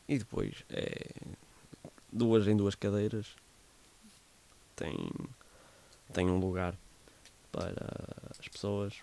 e 0.08 0.18
depois 0.18 0.64
é 0.68 1.10
duas 2.12 2.46
em 2.46 2.56
duas 2.56 2.75
cadeiras 2.75 3.34
tem, 4.76 4.96
tem 6.12 6.28
um 6.28 6.38
lugar 6.38 6.76
para 7.52 7.87
as 8.38 8.49
pessoas 8.49 9.02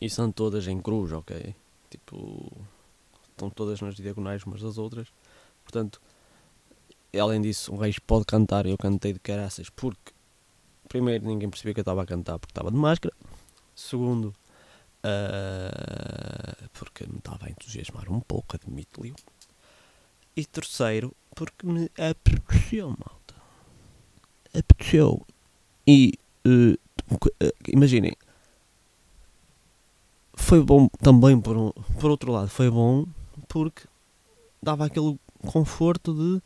e 0.00 0.10
são 0.10 0.30
todas 0.30 0.66
em 0.66 0.80
cruz, 0.80 1.12
ok? 1.12 1.54
Tipo, 1.90 2.52
estão 3.30 3.48
todas 3.48 3.80
nas 3.80 3.94
diagonais 3.94 4.44
umas 4.44 4.60
das 4.60 4.78
outras. 4.78 5.08
Portanto, 5.62 6.00
além 7.18 7.40
disso, 7.40 7.72
o 7.72 7.76
Reis 7.76 7.98
pode 7.98 8.24
cantar. 8.24 8.66
Eu 8.66 8.76
cantei 8.76 9.12
de 9.12 9.20
caraças 9.20 9.70
porque, 9.70 10.12
primeiro, 10.88 11.24
ninguém 11.26 11.48
percebia 11.48 11.74
que 11.74 11.80
eu 11.80 11.82
estava 11.82 12.02
a 12.02 12.06
cantar 12.06 12.38
porque 12.38 12.52
estava 12.52 12.70
de 12.70 12.76
máscara. 12.76 13.14
Segundo, 13.76 14.34
uh, 15.04 16.68
porque 16.72 17.06
me 17.06 17.18
estava 17.18 17.46
a 17.46 17.50
entusiasmar 17.50 18.10
um 18.10 18.20
pouco, 18.20 18.56
admito-lhe. 18.56 19.14
E 20.34 20.46
terceiro, 20.46 21.14
porque 21.34 21.66
me 21.66 21.90
apeteceu, 21.98 22.88
malta. 22.88 23.34
Apeteceu. 24.58 25.26
E, 25.86 26.14
uh, 26.46 26.78
imaginem, 27.68 28.16
foi 30.32 30.62
bom 30.62 30.88
também 30.88 31.38
por, 31.38 31.56
um, 31.56 31.70
por 32.00 32.10
outro 32.10 32.32
lado, 32.32 32.48
foi 32.48 32.70
bom 32.70 33.06
porque 33.46 33.82
dava 34.62 34.86
aquele 34.86 35.18
conforto 35.46 36.14
de 36.14 36.42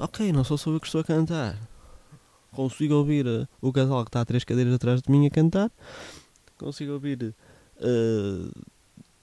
ok, 0.00 0.32
não 0.32 0.42
sou 0.42 0.58
só 0.58 0.70
eu 0.70 0.80
que 0.80 0.86
estou 0.86 1.00
a 1.00 1.04
cantar. 1.04 1.56
Consigo 2.52 2.94
ouvir 2.94 3.26
uh, 3.26 3.46
o 3.60 3.72
casal 3.72 4.02
que 4.04 4.08
está 4.08 4.22
a 4.22 4.24
três 4.24 4.42
cadeiras 4.42 4.74
atrás 4.74 5.00
de 5.00 5.10
mim 5.10 5.26
a 5.26 5.30
cantar. 5.30 5.70
Consigo 6.58 6.92
ouvir 6.92 7.34
uh, 7.76 8.64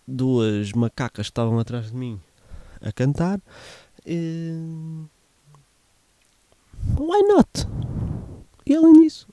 duas 0.08 0.72
macacas 0.74 1.28
que 1.28 1.32
estavam 1.32 1.60
atrás 1.60 1.88
de 1.92 1.96
mim 1.96 2.20
a 2.82 2.92
cantar. 2.92 3.40
Uh, 4.06 5.10
why 7.00 7.22
not? 7.24 7.68
E 8.66 8.76
além 8.76 8.94
disso, 8.94 9.28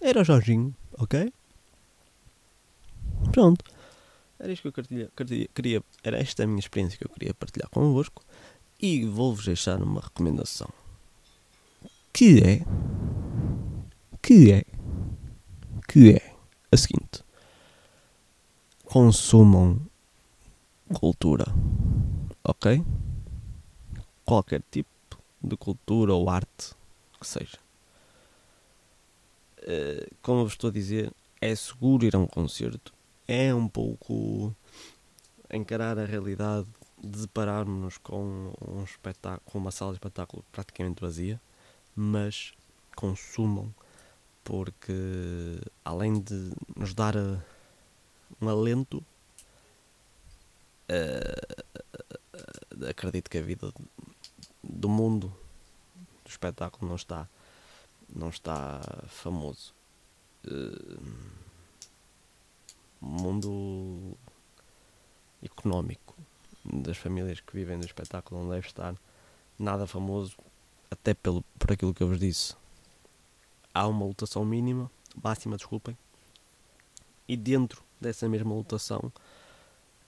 era 0.00 0.20
o 0.20 0.24
Jorginho, 0.24 0.74
ok? 0.98 1.32
Pronto. 3.32 3.64
Era 4.38 4.52
isto 4.52 4.70
que 4.70 4.80
eu 4.80 4.84
queria, 4.84 5.48
queria, 5.54 5.82
era 6.02 6.18
esta 6.18 6.44
a 6.44 6.46
minha 6.46 6.60
experiência 6.60 6.98
que 6.98 7.04
eu 7.04 7.10
queria 7.10 7.32
partilhar 7.32 7.70
convosco 7.70 8.22
e 8.80 9.06
vou-vos 9.06 9.46
deixar 9.46 9.82
uma 9.82 10.00
recomendação 10.00 10.68
que 12.16 12.40
é 12.42 12.64
que 14.22 14.50
é 14.50 14.64
que 15.86 16.14
é 16.14 16.34
a 16.72 16.76
seguinte 16.78 17.22
consumam 18.96 19.78
cultura 20.94 21.44
ok? 22.42 22.82
Qualquer 24.24 24.62
tipo 24.70 24.88
de 25.42 25.54
cultura 25.54 26.14
ou 26.14 26.30
arte 26.30 26.74
que 27.20 27.26
seja. 27.26 27.58
Uh, 29.58 30.16
como 30.22 30.44
vos 30.44 30.54
estou 30.54 30.70
a 30.70 30.72
dizer 30.72 31.12
é 31.42 31.54
seguro 31.54 32.06
ir 32.06 32.16
a 32.16 32.18
um 32.18 32.26
concerto. 32.26 32.94
É 33.28 33.54
um 33.54 33.68
pouco 33.68 34.56
encarar 35.52 35.98
a 35.98 36.06
realidade 36.06 36.66
de 36.98 37.20
depararmos 37.20 37.98
com 37.98 38.50
um 38.66 38.82
espetáculo, 38.82 39.42
com 39.44 39.58
uma 39.58 39.72
sala 39.72 39.90
de 39.90 39.96
espetáculo 39.98 40.42
praticamente 40.50 41.02
vazia, 41.02 41.38
mas 41.94 42.54
consumam 42.96 43.74
porque 44.42 45.60
além 45.84 46.18
de 46.18 46.50
nos 46.74 46.94
dar 46.94 47.14
uh, 47.14 47.38
um 48.40 48.48
alento, 48.48 49.04
uh, 50.90 51.64
acredito 52.88 53.30
que 53.30 53.38
a 53.38 53.42
vida 53.42 53.72
do 54.62 54.88
mundo 54.88 55.28
do 56.24 56.28
espetáculo 56.28 56.88
não 56.88 56.96
está 56.96 57.28
não 58.14 58.28
está 58.28 58.80
famoso. 59.08 59.74
Uh, 60.44 61.46
mundo 63.00 64.16
económico 65.42 66.14
das 66.64 66.96
famílias 66.96 67.40
que 67.40 67.52
vivem 67.52 67.78
do 67.78 67.86
espetáculo 67.86 68.42
não 68.42 68.50
deve 68.50 68.66
estar 68.66 68.94
nada 69.58 69.86
famoso, 69.86 70.36
até 70.90 71.14
pelo, 71.14 71.42
por 71.58 71.72
aquilo 71.72 71.94
que 71.94 72.02
eu 72.02 72.08
vos 72.08 72.18
disse. 72.18 72.54
Há 73.72 73.86
uma 73.86 74.04
lotação 74.04 74.44
mínima, 74.44 74.90
máxima, 75.22 75.56
desculpem, 75.56 75.96
e 77.28 77.36
dentro 77.36 77.82
dessa 78.00 78.28
mesma 78.28 78.54
lotação, 78.54 79.12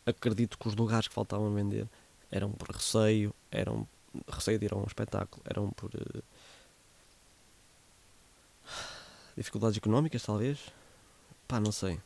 acredito 0.04 0.58
que 0.58 0.68
os 0.68 0.74
lugares 0.74 1.08
que 1.08 1.14
faltavam 1.14 1.46
a 1.46 1.54
vender 1.54 1.88
eram 2.30 2.50
por 2.52 2.70
receio, 2.70 3.34
eram 3.50 3.86
receio 4.28 4.58
de 4.58 4.66
ir 4.66 4.72
a 4.72 4.76
um 4.76 4.84
espetáculo, 4.84 5.42
eram 5.46 5.70
por 5.70 5.90
uh, 5.94 6.22
dificuldades 9.36 9.78
económicas, 9.78 10.22
talvez. 10.22 10.72
Pá, 11.46 11.60
não 11.60 11.72
sei. 11.72 12.00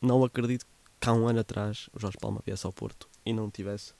Não 0.00 0.24
acredito 0.24 0.66
que 1.00 1.08
há 1.08 1.12
um 1.12 1.26
ano 1.26 1.40
atrás 1.40 1.88
o 1.94 1.98
Jorge 1.98 2.18
Palma 2.18 2.42
viesse 2.44 2.66
ao 2.66 2.72
Porto 2.72 3.08
e 3.24 3.32
não 3.32 3.50
tivesse 3.50 3.92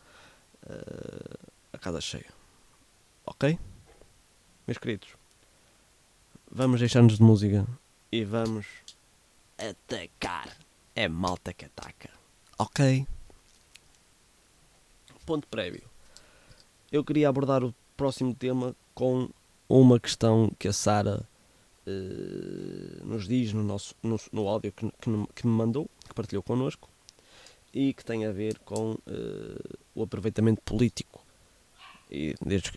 uh, 0.64 1.48
a 1.72 1.78
casa 1.78 2.00
cheia. 2.00 2.32
Ok? 3.24 3.58
Meus 4.66 4.78
queridos, 4.78 5.08
vamos 6.50 6.80
deixar-nos 6.80 7.16
de 7.16 7.22
música 7.22 7.66
e 8.12 8.24
vamos 8.24 8.66
atacar. 9.58 10.49
É 11.00 11.08
malta 11.08 11.54
que 11.54 11.64
ataca. 11.64 12.10
Ok? 12.58 13.06
Ponto 15.24 15.48
prévio. 15.48 15.80
Eu 16.92 17.02
queria 17.02 17.26
abordar 17.26 17.64
o 17.64 17.74
próximo 17.96 18.34
tema 18.34 18.76
com 18.94 19.30
uma 19.66 19.98
questão 19.98 20.52
que 20.58 20.68
a 20.68 20.74
Sara 20.74 21.26
uh, 21.86 23.06
nos 23.06 23.26
diz 23.26 23.54
no, 23.54 23.62
nosso, 23.62 23.94
no, 24.02 24.20
no 24.30 24.46
áudio 24.46 24.72
que, 24.72 24.90
que, 24.90 25.26
que 25.36 25.46
me 25.46 25.52
mandou, 25.54 25.88
que 26.06 26.12
partilhou 26.12 26.42
connosco 26.42 26.86
e 27.72 27.94
que 27.94 28.04
tem 28.04 28.26
a 28.26 28.30
ver 28.30 28.58
com 28.58 28.90
uh, 28.90 29.78
o 29.94 30.02
aproveitamento 30.02 30.60
político. 30.60 31.24
E 32.10 32.34
desde, 32.44 32.72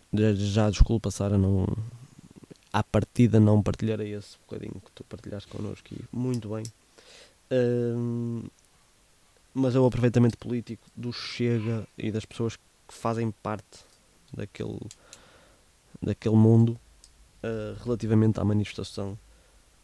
já, 0.50 0.70
desculpa, 0.70 1.10
Sara, 1.10 1.36
não. 1.36 1.66
à 2.72 2.82
partida 2.82 3.38
não 3.38 3.62
partilharei 3.62 4.14
esse 4.14 4.38
bocadinho 4.38 4.80
que 4.82 4.92
tu 4.92 5.04
partilhaste 5.04 5.50
connosco 5.50 5.88
e 5.92 6.02
muito 6.10 6.48
bem. 6.48 6.64
Hum, 7.50 8.42
mas 9.52 9.76
é 9.76 9.78
o 9.78 9.86
aproveitamento 9.86 10.36
político 10.36 10.84
do 10.96 11.12
Chega 11.12 11.86
e 11.96 12.10
das 12.10 12.24
pessoas 12.24 12.56
que 12.56 12.62
fazem 12.88 13.30
parte 13.30 13.84
daquele, 14.32 14.80
daquele 16.02 16.34
mundo 16.34 16.78
uh, 17.42 17.82
relativamente 17.84 18.40
à 18.40 18.44
manifestação 18.44 19.18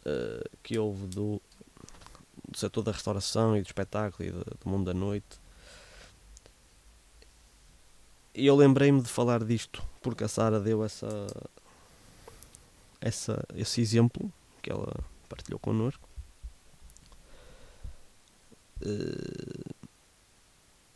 uh, 0.05 0.57
que 0.61 0.77
houve 0.77 1.07
do, 1.07 1.41
do 2.49 2.57
setor 2.57 2.83
da 2.83 2.91
restauração 2.91 3.55
e 3.55 3.61
do 3.61 3.65
espetáculo 3.65 4.27
e 4.27 4.31
do, 4.31 4.43
do 4.43 4.69
mundo 4.69 4.85
da 4.85 4.93
noite. 4.93 5.39
E 8.33 8.45
eu 8.45 8.55
lembrei-me 8.55 9.01
de 9.01 9.09
falar 9.09 9.43
disto 9.43 9.81
porque 10.01 10.23
a 10.23 10.27
Sara 10.27 10.59
deu 10.59 10.83
essa, 10.83 11.27
essa, 12.99 13.45
esse 13.55 13.79
exemplo 13.79 14.31
que 14.61 14.69
ela 14.69 14.93
partilhou 15.29 15.59
connosco 15.59 16.10
eh, 18.81 19.71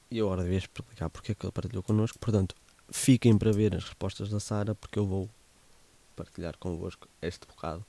e 0.09 0.19
agora 0.19 0.43
devia 0.43 0.57
explicar 0.57 1.09
porque 1.09 1.31
é 1.31 1.35
que 1.35 1.45
ele 1.45 1.51
partilhou 1.51 1.83
connosco. 1.83 2.17
Portanto, 2.19 2.55
fiquem 2.89 3.37
para 3.37 3.51
ver 3.51 3.75
as 3.75 3.83
respostas 3.83 4.29
da 4.29 4.39
Sara, 4.39 4.75
porque 4.75 4.99
eu 4.99 5.05
vou 5.05 5.29
partilhar 6.15 6.57
convosco 6.57 7.07
este 7.21 7.45
bocado 7.45 7.85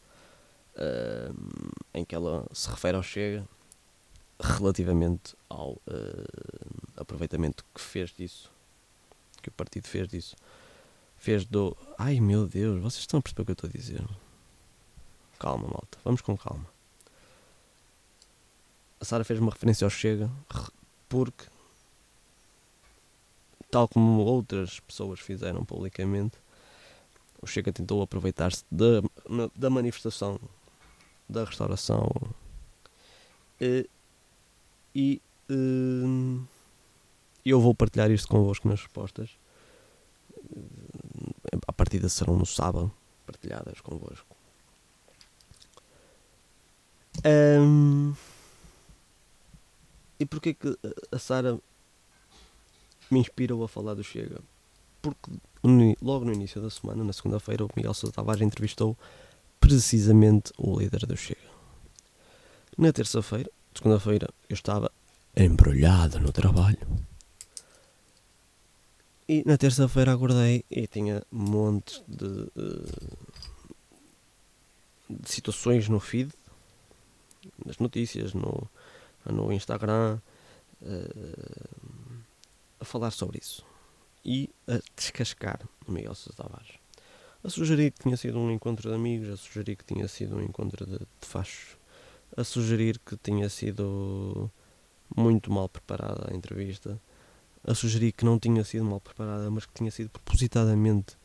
uh, 0.75 1.73
em 1.95 2.05
que 2.05 2.15
ela 2.15 2.45
se 2.53 2.69
refere 2.69 2.97
ao 2.97 3.03
Chega 3.03 3.47
relativamente 4.41 5.37
ao 5.49 5.73
uh, 5.73 5.81
aproveitamento 6.97 7.65
que 7.73 7.81
fez 7.81 8.11
disso, 8.11 8.51
que 9.41 9.49
o 9.49 9.53
partido 9.53 9.87
fez 9.87 10.09
disso. 10.09 10.35
Fez 11.17 11.45
do. 11.45 11.77
Ai 11.97 12.21
meu 12.21 12.47
Deus, 12.47 12.81
vocês 12.83 13.01
estão 13.01 13.21
a 13.21 13.23
perceber 13.23 13.43
o 13.43 13.45
que 13.45 13.51
eu 13.53 13.55
estou 13.55 13.71
a 13.71 13.73
dizer? 13.73 14.05
Calma, 15.39 15.69
malta, 15.69 15.99
vamos 16.05 16.21
com 16.21 16.37
calma 16.37 16.76
Sara 19.07 19.25
fez 19.25 19.39
uma 19.39 19.53
referência 19.53 19.85
ao 19.85 19.91
Chega 19.91 20.31
porque, 21.09 21.45
tal 23.71 23.87
como 23.89 24.23
outras 24.23 24.81
pessoas 24.81 25.21
fizeram 25.21 25.65
publicamente, 25.65 26.37
o 27.41 27.47
Chega 27.47 27.73
tentou 27.73 28.03
aproveitar-se 28.03 28.65
da, 28.71 29.03
da 29.55 29.71
manifestação 29.71 30.41
da 31.29 31.45
restauração 31.45 32.11
e, 33.61 33.89
e 34.95 35.23
eu 37.45 37.61
vou 37.61 37.75
partilhar 37.75 38.11
isto 38.11 38.29
convosco 38.29 38.69
nas 38.69 38.81
respostas. 38.81 39.31
A 41.67 41.73
partida 41.73 42.09
serão 42.09 42.37
no 42.37 42.45
sábado 42.45 42.93
partilhadas 43.25 43.81
convosco. 43.81 44.37
Um, 47.25 48.15
e 50.19 50.27
porquê 50.27 50.55
que 50.55 50.79
a 51.13 51.19
Sara 51.19 51.59
me 53.11 53.21
inspirou 53.21 53.63
a 53.65 53.69
falar 53.69 53.95
do 53.95 54.03
Chega? 54.03 54.41
Porque 55.03 55.31
logo 56.01 56.25
no 56.25 56.33
início 56.33 56.61
da 56.61 56.71
semana, 56.71 57.05
na 57.05 57.13
segunda-feira, 57.13 57.65
o 57.65 57.71
Miguel 57.77 57.95
Sousa 57.95 58.15
Tavares 58.15 58.43
entrevistou 58.43 58.97
precisamente 59.61 60.53
o 60.57 60.79
líder 60.79 61.07
do 61.07 61.17
Chega. 61.17 61.41
Na 62.77 62.93
terça-feira, 62.93 63.51
segunda-feira, 63.75 64.29
eu 64.49 64.55
estava 64.55 64.91
embrulhado 65.37 66.19
no 66.19 66.33
trabalho. 66.33 66.79
E 69.29 69.43
na 69.45 69.59
terça-feira 69.59 70.15
acordei 70.15 70.65
e 70.71 70.87
tinha 70.87 71.23
montes 71.33 72.03
de, 72.07 72.49
eh, 72.57 73.17
de 75.11 75.31
situações 75.31 75.89
no 75.89 75.99
feed, 75.99 76.33
nas 77.65 77.79
notícias, 77.79 78.35
no, 78.35 78.69
no 79.33 79.53
Instagram 79.53 80.19
uh, 80.83 82.19
a 82.81 82.85
falar 82.85 83.11
sobre 83.11 83.39
isso 83.39 83.65
e 84.25 84.51
a 84.67 84.81
descascar 84.97 85.61
o 85.87 85.93
Miguel 85.93 86.15
Sousa 86.15 86.37
Tavares. 86.37 86.75
A 87.45 87.49
sugerir 87.49 87.93
que 87.93 88.03
tinha 88.03 88.17
sido 88.17 88.39
um 88.39 88.51
encontro 88.51 88.91
de 88.91 88.95
amigos, 88.95 89.29
a 89.29 89.37
sugerir 89.37 89.77
que 89.77 89.85
tinha 89.85 90.09
sido 90.09 90.37
um 90.37 90.43
encontro 90.43 90.85
de, 90.85 90.99
de 90.99 91.07
fachos, 91.21 91.77
a 92.37 92.43
sugerir 92.43 92.99
que 92.99 93.17
tinha 93.17 93.49
sido 93.49 94.51
muito 95.15 95.53
mal 95.53 95.69
preparada 95.69 96.33
a 96.33 96.37
entrevista, 96.37 97.01
a 97.65 97.75
sugerir 97.75 98.13
que 98.13 98.25
não 98.25 98.39
tinha 98.39 98.65
sido 98.65 98.85
mal 98.85 99.01
preparada, 99.01 99.49
mas 99.51 99.65
que 99.65 99.73
tinha 99.75 99.91
sido 99.93 100.11
propositadamente 100.11 101.17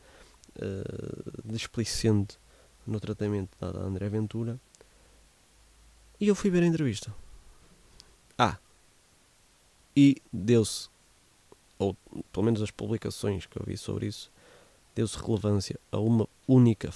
uh, 0.57 1.51
displicente 1.51 2.37
no 2.85 2.99
tratamento 2.99 3.57
dado 3.59 3.79
a 3.79 3.83
André 3.83 4.09
Ventura. 4.09 4.59
E 6.19 6.27
eu 6.27 6.35
fui 6.35 6.51
ver 6.51 6.61
a 6.61 6.67
entrevista. 6.67 7.13
Ah, 8.37 8.57
e 9.95 10.21
deu-se, 10.31 10.89
ou 11.77 11.95
pelo 12.31 12.45
menos 12.45 12.61
as 12.61 12.71
publicações 12.71 13.45
que 13.45 13.57
eu 13.57 13.63
vi 13.65 13.77
sobre 13.77 14.07
isso, 14.07 14.31
deu-se 14.95 15.17
relevância 15.17 15.79
a 15.91 15.99
uma 15.99 16.27
única 16.47 16.91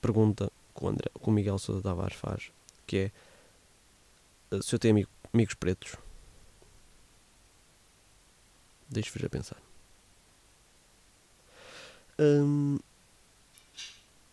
pergunta 0.00 0.50
que 0.74 0.84
o, 0.84 0.88
André, 0.88 1.10
que 1.20 1.28
o 1.28 1.32
Miguel 1.32 1.58
Sousa 1.58 1.82
Tavares 1.82 2.16
faz, 2.16 2.50
que 2.86 2.96
é 2.96 3.12
eh, 4.50 4.62
se 4.62 4.74
eu 4.74 4.78
tenho 4.78 4.94
amigo, 4.94 5.10
amigos 5.32 5.54
pretos. 5.54 5.96
Deixe-vos 8.88 9.24
a 9.24 9.28
pensar. 9.28 9.60
Hum, 12.18 12.78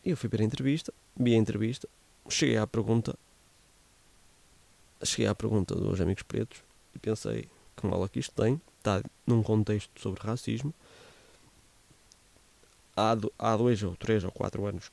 eu 0.05 0.15
fui 0.15 0.29
ver 0.29 0.41
a 0.41 0.43
entrevista, 0.43 0.93
vi 1.17 1.33
a 1.33 1.37
entrevista, 1.37 1.87
cheguei 2.29 2.57
à 2.57 2.67
pergunta 2.67 3.17
cheguei 5.05 5.27
à 5.27 5.35
pergunta 5.35 5.75
dos 5.75 5.99
amigos 6.01 6.23
pretos 6.23 6.59
e 6.95 6.99
pensei 6.99 7.47
que 7.75 7.87
mal 7.87 8.03
aqui 8.03 8.19
isto 8.19 8.33
tem, 8.33 8.61
está 8.77 9.01
num 9.25 9.41
contexto 9.41 9.89
sobre 9.99 10.21
racismo. 10.21 10.73
Há, 12.95 13.15
do, 13.15 13.31
há 13.39 13.57
dois 13.57 13.81
ou 13.81 13.95
três 13.95 14.23
ou 14.23 14.31
quatro 14.31 14.65
anos, 14.65 14.91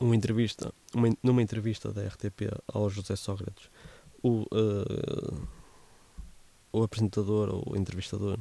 uma 0.00 0.16
entrevista, 0.16 0.72
uma, 0.94 1.08
numa 1.22 1.42
entrevista 1.42 1.92
da 1.92 2.06
RTP 2.06 2.50
ao 2.68 2.88
José 2.88 3.16
Sócrates, 3.16 3.68
o, 4.22 4.42
uh, 4.44 5.48
o 6.72 6.82
apresentador 6.82 7.50
ou 7.50 7.76
entrevistador 7.76 8.38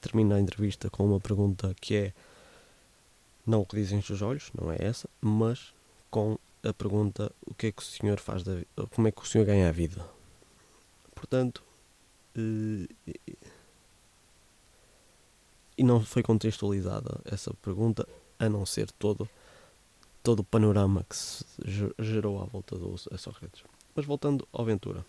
termina 0.00 0.36
a 0.36 0.40
entrevista 0.40 0.88
com 0.88 1.04
uma 1.04 1.20
pergunta 1.20 1.74
que 1.80 1.94
é 1.94 2.12
não 3.46 3.60
o 3.60 3.66
que 3.66 3.76
dizem 3.76 3.98
os 3.98 4.06
seus 4.06 4.22
olhos, 4.22 4.50
não 4.58 4.70
é 4.70 4.76
essa, 4.78 5.08
mas 5.20 5.74
com 6.10 6.38
a 6.62 6.72
pergunta 6.72 7.32
o 7.44 7.54
que 7.54 7.68
é 7.68 7.72
que 7.72 7.82
o 7.82 7.84
senhor 7.84 8.20
faz 8.20 8.42
da 8.42 8.52
como 8.90 9.08
é 9.08 9.12
que 9.12 9.22
o 9.22 9.26
senhor 9.26 9.44
ganha 9.44 9.68
a 9.68 9.72
vida. 9.72 10.04
Portanto, 11.14 11.62
uh, 12.36 13.12
e 15.76 15.82
não 15.82 16.00
foi 16.00 16.22
contextualizada 16.22 17.20
essa 17.24 17.52
pergunta, 17.54 18.06
a 18.38 18.48
não 18.48 18.64
ser 18.66 18.90
todo, 18.92 19.28
todo 20.22 20.40
o 20.40 20.44
panorama 20.44 21.04
que 21.08 21.16
se 21.16 21.44
gerou 21.98 22.42
à 22.42 22.44
volta 22.44 22.76
do 22.76 22.96
Sócrates. 23.18 23.64
Mas 23.94 24.06
voltando 24.06 24.46
ao 24.52 24.64
Ventura, 24.64 25.04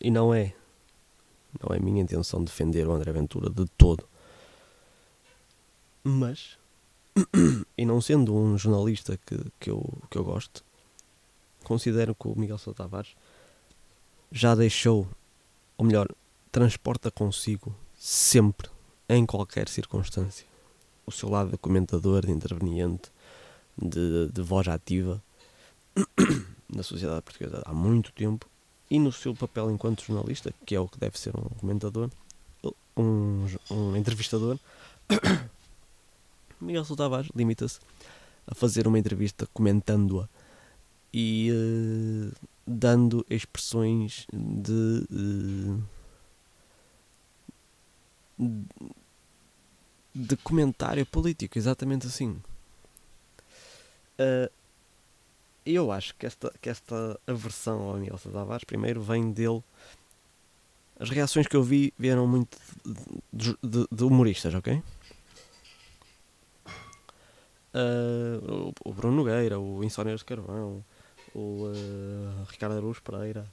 e 0.00 0.10
não 0.10 0.34
é, 0.34 0.54
não 1.60 1.74
é 1.74 1.78
minha 1.78 2.02
intenção 2.02 2.42
defender 2.42 2.86
o 2.86 2.92
André 2.92 3.12
Ventura 3.12 3.50
de 3.50 3.66
todo, 3.76 4.08
mas 6.04 6.58
e 7.76 7.84
não 7.84 8.00
sendo 8.00 8.34
um 8.34 8.56
jornalista 8.56 9.18
que, 9.26 9.36
que, 9.60 9.70
eu, 9.70 9.86
que 10.10 10.16
eu 10.16 10.24
gosto, 10.24 10.64
considero 11.62 12.14
que 12.14 12.28
o 12.28 12.38
Miguel 12.38 12.58
Sousa 12.58 12.76
Tavares 12.76 13.14
já 14.30 14.54
deixou, 14.54 15.06
ou 15.76 15.84
melhor, 15.84 16.08
transporta 16.50 17.10
consigo 17.10 17.74
sempre, 17.98 18.68
em 19.08 19.26
qualquer 19.26 19.68
circunstância, 19.68 20.46
o 21.06 21.12
seu 21.12 21.28
lado 21.28 21.50
de 21.50 21.58
comentador, 21.58 22.24
de 22.24 22.32
interveniente, 22.32 23.10
de, 23.76 24.28
de 24.28 24.42
voz 24.42 24.68
ativa 24.68 25.22
na 26.68 26.82
sociedade 26.82 27.22
portuguesa 27.22 27.62
há 27.66 27.72
muito 27.72 28.12
tempo 28.12 28.46
e 28.90 28.98
no 28.98 29.12
seu 29.12 29.34
papel 29.34 29.70
enquanto 29.70 30.04
jornalista, 30.04 30.52
que 30.64 30.74
é 30.74 30.80
o 30.80 30.88
que 30.88 30.98
deve 30.98 31.18
ser 31.18 31.34
um 31.36 31.48
comentador, 31.58 32.10
um, 32.96 33.46
um 33.70 33.96
entrevistador. 33.96 34.58
Miguel 36.62 36.84
Sousa 36.84 37.02
Tavares 37.02 37.30
limita-se 37.34 37.80
a 38.46 38.54
fazer 38.54 38.86
uma 38.86 38.98
entrevista 38.98 39.46
comentando-a 39.52 40.28
e 41.12 41.50
uh, 41.52 42.32
dando 42.66 43.26
expressões 43.28 44.26
de, 44.32 45.06
uh, 45.10 45.82
de 50.14 50.36
comentário 50.38 51.04
político, 51.04 51.58
exatamente 51.58 52.06
assim. 52.06 52.40
Uh, 54.18 54.50
eu 55.64 55.92
acho 55.92 56.14
que 56.16 56.26
esta, 56.26 56.52
que 56.60 56.68
esta 56.68 57.20
aversão 57.26 57.82
ao 57.82 57.96
Miguel 57.96 58.18
Tavares, 58.18 58.64
primeiro, 58.64 59.00
vem 59.00 59.30
dele. 59.32 59.62
As 60.98 61.10
reações 61.10 61.46
que 61.46 61.56
eu 61.56 61.62
vi 61.62 61.92
vieram 61.98 62.26
muito 62.26 62.56
de, 63.32 63.56
de, 63.62 63.86
de 63.90 64.04
humoristas, 64.04 64.54
ok? 64.54 64.82
Uh, 67.74 68.72
o 68.84 68.92
Bruno 68.92 69.16
Nogueira, 69.16 69.58
o 69.58 69.82
Insónias 69.82 70.20
de 70.20 70.26
Carvão, 70.26 70.84
o 71.34 71.66
uh, 71.66 72.44
Ricardo 72.48 72.76
Aruz 72.76 72.98
Pereira. 72.98 73.46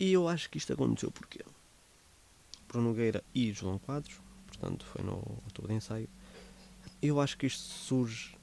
E 0.00 0.12
eu 0.12 0.28
acho 0.28 0.48
que 0.48 0.58
isto 0.58 0.72
aconteceu 0.72 1.10
porque 1.10 1.44
Bruno 2.68 2.88
Nogueira 2.88 3.22
e 3.34 3.52
João 3.52 3.78
Quadros, 3.78 4.20
portanto 4.46 4.84
foi 4.86 5.04
no 5.04 5.16
outubro 5.44 5.68
de 5.68 5.74
ensaio. 5.74 6.08
Eu 7.02 7.20
acho 7.20 7.36
que 7.36 7.46
isto 7.46 7.62
surge 7.62 8.36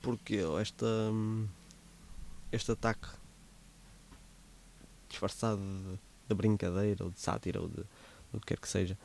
porque 0.00 0.40
esta, 0.60 0.86
este 2.50 2.72
ataque 2.72 3.08
disfarçado 5.08 5.60
de, 5.60 5.98
de 6.28 6.34
brincadeira 6.34 7.04
ou 7.04 7.10
de 7.10 7.20
sátira 7.20 7.60
ou 7.60 7.68
de 7.68 7.84
o 8.32 8.40
que 8.40 8.46
quer 8.46 8.58
que 8.58 8.68
seja 8.68 8.98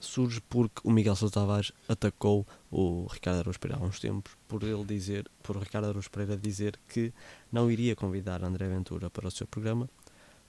surge 0.00 0.40
porque 0.48 0.80
o 0.82 0.90
Miguel 0.90 1.14
Sousa 1.14 1.34
Tavares 1.34 1.72
atacou 1.86 2.46
o 2.70 3.06
Ricardo 3.06 3.40
Araújo 3.40 3.60
Pereira 3.60 3.82
há 3.82 3.86
uns 3.86 4.00
tempos 4.00 4.32
por 4.48 4.62
ele 4.62 4.84
dizer, 4.84 5.30
por 5.42 5.56
Ricardo 5.58 5.88
Araújo 5.88 6.10
Pereira 6.10 6.36
dizer 6.36 6.78
que 6.88 7.12
não 7.52 7.70
iria 7.70 7.94
convidar 7.94 8.42
André 8.42 8.66
Ventura 8.66 9.10
para 9.10 9.28
o 9.28 9.30
seu 9.30 9.46
programa 9.46 9.88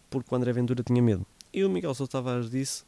porque 0.09 0.33
o 0.33 0.37
André 0.37 0.53
Ventura 0.53 0.83
tinha 0.83 1.01
medo. 1.01 1.25
E 1.53 1.63
o 1.63 1.69
Miguel 1.69 1.93
Sousa 1.93 2.11
Tavares 2.11 2.49
disse, 2.49 2.83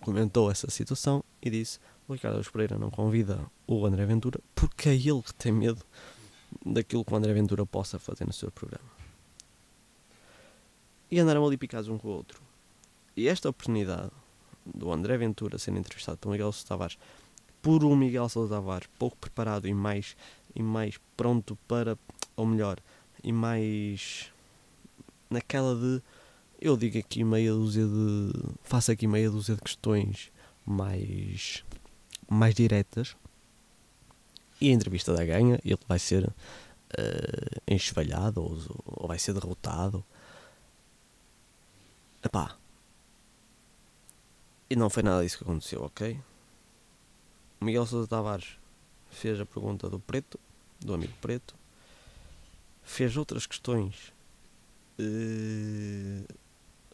comentou 0.00 0.50
essa 0.50 0.70
situação 0.70 1.22
e 1.42 1.50
disse: 1.50 1.80
o 2.06 2.12
Ricardo 2.12 2.34
Araújo 2.34 2.52
Pereira 2.52 2.78
não 2.78 2.90
convida 2.90 3.44
o 3.66 3.84
André 3.84 4.06
Ventura 4.06 4.40
porque 4.54 4.88
é 4.88 4.94
ele 4.94 5.22
que 5.22 5.34
tem 5.34 5.52
medo 5.52 5.84
daquilo 6.64 7.04
que 7.04 7.12
o 7.12 7.16
André 7.16 7.32
Ventura 7.32 7.66
possa 7.66 7.98
fazer 7.98 8.24
no 8.24 8.32
seu 8.32 8.50
programa. 8.50 8.88
E 11.10 11.18
andaram 11.18 11.46
ali 11.46 11.56
picados 11.56 11.88
um 11.88 11.98
com 11.98 12.08
o 12.08 12.12
outro. 12.12 12.40
E 13.16 13.28
esta 13.28 13.48
oportunidade 13.48 14.10
do 14.64 14.92
André 14.92 15.16
Ventura 15.16 15.58
sendo 15.58 15.78
entrevistado 15.78 16.18
pelo 16.18 16.32
Miguel 16.32 16.52
Sousa 16.52 16.68
Tavares 16.68 16.98
por 17.60 17.84
um 17.84 17.96
Miguel 17.96 18.28
Sousa 18.28 18.54
Tavares 18.54 18.88
pouco 18.98 19.16
preparado 19.16 19.66
e 19.66 19.74
mais, 19.74 20.16
e 20.54 20.62
mais 20.62 20.98
pronto 21.16 21.56
para, 21.66 21.98
ou 22.36 22.46
melhor, 22.46 22.78
e 23.22 23.32
mais 23.32 24.30
naquela 25.30 25.74
de 25.74 26.02
eu 26.60 26.76
digo 26.78 26.98
aqui 26.98 27.22
meia 27.24 27.52
dúzia 27.52 27.84
de. 27.86 28.32
faço 28.62 28.90
aqui 28.90 29.06
meia 29.06 29.30
dúzia 29.30 29.54
de 29.54 29.60
questões 29.60 30.32
mais. 30.64 31.62
mais 32.28 32.54
diretas. 32.54 33.14
E 34.60 34.70
a 34.70 34.72
entrevista 34.72 35.12
da 35.12 35.24
ganha, 35.24 35.60
ele 35.64 35.78
vai 35.86 35.98
ser 35.98 36.24
uh, 36.24 36.32
enxovalhado 37.68 38.42
ou, 38.42 38.58
ou 38.86 39.08
vai 39.08 39.18
ser 39.18 39.34
derrotado. 39.34 40.02
Epá, 42.24 42.56
e 44.68 44.76
não 44.76 44.88
foi 44.90 45.02
nada 45.02 45.22
disso 45.22 45.38
que 45.38 45.44
aconteceu, 45.44 45.82
ok? 45.82 46.20
O 47.60 47.64
Miguel 47.64 47.86
Sousa 47.86 48.08
Tavares 48.08 48.58
fez 49.10 49.40
a 49.40 49.46
pergunta 49.46 49.88
do 49.88 49.98
preto, 49.98 50.38
do 50.80 50.94
amigo 50.94 51.12
preto, 51.20 51.54
fez 52.82 53.16
outras 53.16 53.46
questões 53.46 54.12
eh, 54.98 56.24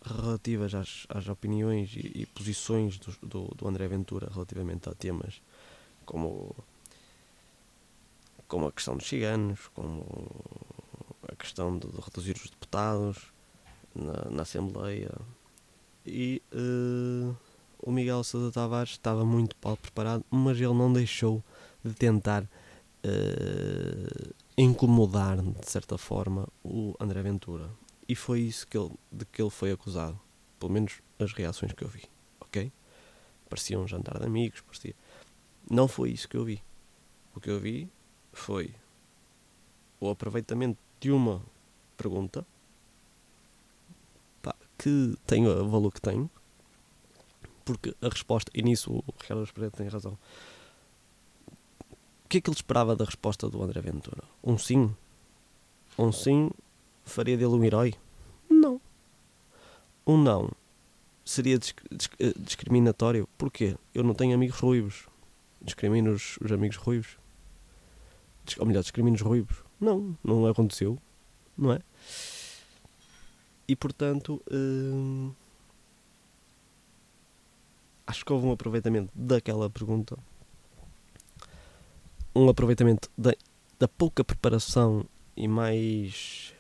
relativas 0.03 0.75
às, 0.75 1.07
às 1.09 1.29
opiniões 1.29 1.93
e, 1.95 2.23
e 2.23 2.27
posições 2.27 2.99
do, 2.99 3.13
do, 3.27 3.55
do, 3.55 3.69
André 3.69 3.87
Ventura 3.89 4.31
relativamente 4.33 4.89
a 4.89 4.95
temas 4.95 5.43
como, 6.07 6.55
como 8.49 8.67
a 8.67 8.73
questão 8.73 8.97
dos 8.97 9.07
ciganos, 9.07 9.69
como 9.75 10.07
a 11.29 11.37
questão 11.37 11.79
de, 11.79 11.87
de 11.89 12.01
reduzir 12.01 12.37
os 12.37 12.51
deputados 12.51 13.33
na, 13.95 14.31
na 14.31 14.43
Assembleia 14.43 15.13
e 16.07 16.43
uh, 16.53 17.37
o 17.83 17.91
Miguel 17.91 18.23
Sousa 18.23 18.53
Tavares 18.53 18.91
estava 18.91 19.25
muito 19.25 19.57
mal 19.63 19.77
preparado, 19.77 20.25
mas 20.31 20.57
ele 20.57 20.75
não 20.75 20.93
deixou 20.93 21.43
de 21.85 21.95
tentar 21.95 22.45
uh, 22.45 24.35
incomodar, 24.57 25.41
de 25.41 25.71
certa 25.71 25.97
forma, 25.97 26.47
o 26.63 26.95
André 27.01 27.23
Ventura. 27.23 27.71
E 28.09 28.15
foi 28.15 28.41
isso 28.41 28.67
que 28.67 28.77
ele, 28.77 28.91
de 29.11 29.25
que 29.25 29.41
ele 29.41 29.51
foi 29.51 29.73
acusado. 29.73 30.19
Pelo 30.59 30.73
menos 30.73 31.01
as 31.19 31.33
reações 31.33 31.73
que 31.73 31.83
eu 31.83 31.89
vi. 31.89 32.03
Ok? 32.41 32.71
Parecia 33.49 33.79
um 33.79 33.87
jantar 33.87 34.19
de 34.19 34.27
amigos, 34.27 34.61
parecia. 34.61 34.95
Não 35.71 35.89
foi 35.89 36.11
isso 36.11 36.29
que 36.29 36.37
eu 36.37 36.45
vi. 36.45 36.63
O 37.35 37.41
que 37.41 37.51
eu 37.51 37.59
vi 37.59 37.89
foi 38.33 38.75
o 39.99 40.11
aproveitamento 40.11 40.79
de 40.99 41.11
uma 41.11 41.43
pergunta 41.97 42.47
pá, 44.43 44.55
que 44.77 45.15
tem 45.27 45.47
o 45.47 45.69
valor 45.69 45.93
que 45.93 46.01
tem, 46.01 46.29
porque 47.65 47.95
a 48.01 48.09
resposta, 48.09 48.51
e 48.55 48.63
nisso 48.63 48.93
o 48.93 49.05
Ricardo 49.21 49.45
Espírito 49.45 49.77
tem 49.77 49.89
razão. 49.89 50.19
O 52.25 52.29
que 52.29 52.39
é 52.39 52.41
que 52.41 52.49
ele 52.49 52.57
esperava 52.57 52.95
da 52.95 53.05
resposta 53.05 53.49
do 53.49 53.63
André 53.63 53.81
Ventura? 53.81 54.23
Um 54.43 54.57
sim? 54.57 54.95
Um 55.99 56.13
sim 56.13 56.51
faria 57.05 57.37
dele 57.37 57.51
um 57.51 57.65
herói? 57.65 57.95
Não. 58.49 58.81
Um 60.07 60.17
não 60.17 60.51
seria 61.31 61.59
disc 61.59 61.81
disc 61.91 62.13
eh, 62.19 62.35
discriminatório? 62.37 63.29
Porquê? 63.39 63.77
Eu 63.95 64.03
não 64.03 64.15
tenho 64.15 64.35
amigos 64.35 64.59
ruivos. 64.59 65.07
Discrimino 65.63 66.13
os, 66.13 66.37
os 66.39 66.51
amigos 66.51 66.77
ruivos? 66.77 67.17
Ou 68.59 68.67
melhor, 68.67 68.83
discrimino 68.83 69.15
os 69.15 69.23
ruivos? 69.23 69.59
Não, 69.81 70.17
não 70.25 70.47
aconteceu. 70.47 70.99
Não 71.57 71.73
é? 71.73 71.81
E 73.69 73.77
portanto. 73.77 74.43
Hum, 74.51 75.33
acho 78.11 78.25
que 78.25 78.33
houve 78.33 78.47
um 78.47 78.53
aproveitamento 78.53 79.13
daquela 79.15 79.71
pergunta, 79.71 80.19
um 82.35 82.49
aproveitamento 82.49 83.09
da, 83.17 83.33
da 83.79 83.87
pouca 83.87 84.25
preparação 84.25 85.07
e 85.37 85.47
mais 85.47 86.53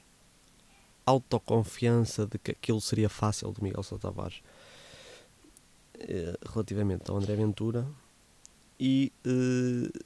autoconfiança 1.04 2.24
de 2.24 2.38
que 2.38 2.52
aquilo 2.52 2.80
seria 2.80 3.08
fácil 3.08 3.50
do 3.50 3.62
Miguel 3.62 3.82
Sousa 3.82 4.02
Tavares 4.02 4.42
eh, 5.98 6.38
relativamente 6.48 7.10
ao 7.10 7.16
André 7.16 7.34
Ventura. 7.34 7.84
E 8.78 9.12
eh, 9.24 10.00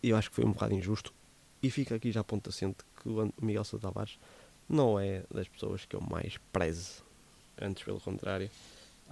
eu 0.00 0.16
acho 0.16 0.30
que 0.30 0.36
foi 0.36 0.44
um 0.44 0.52
bocado 0.52 0.74
injusto. 0.74 1.12
E 1.60 1.70
fica 1.70 1.96
aqui 1.96 2.12
já 2.12 2.20
a 2.20 2.24
ponto 2.24 2.50
assente 2.50 2.84
que 3.02 3.08
o 3.08 3.32
Miguel 3.40 3.64
Sousa 3.64 3.88
Tavares 3.88 4.16
não 4.68 4.98
é 4.98 5.24
das 5.28 5.48
pessoas 5.48 5.84
que 5.84 5.96
eu 5.96 6.00
mais 6.00 6.38
prezo. 6.52 7.04
Antes 7.60 7.82
pelo 7.82 8.00
contrário 8.00 8.48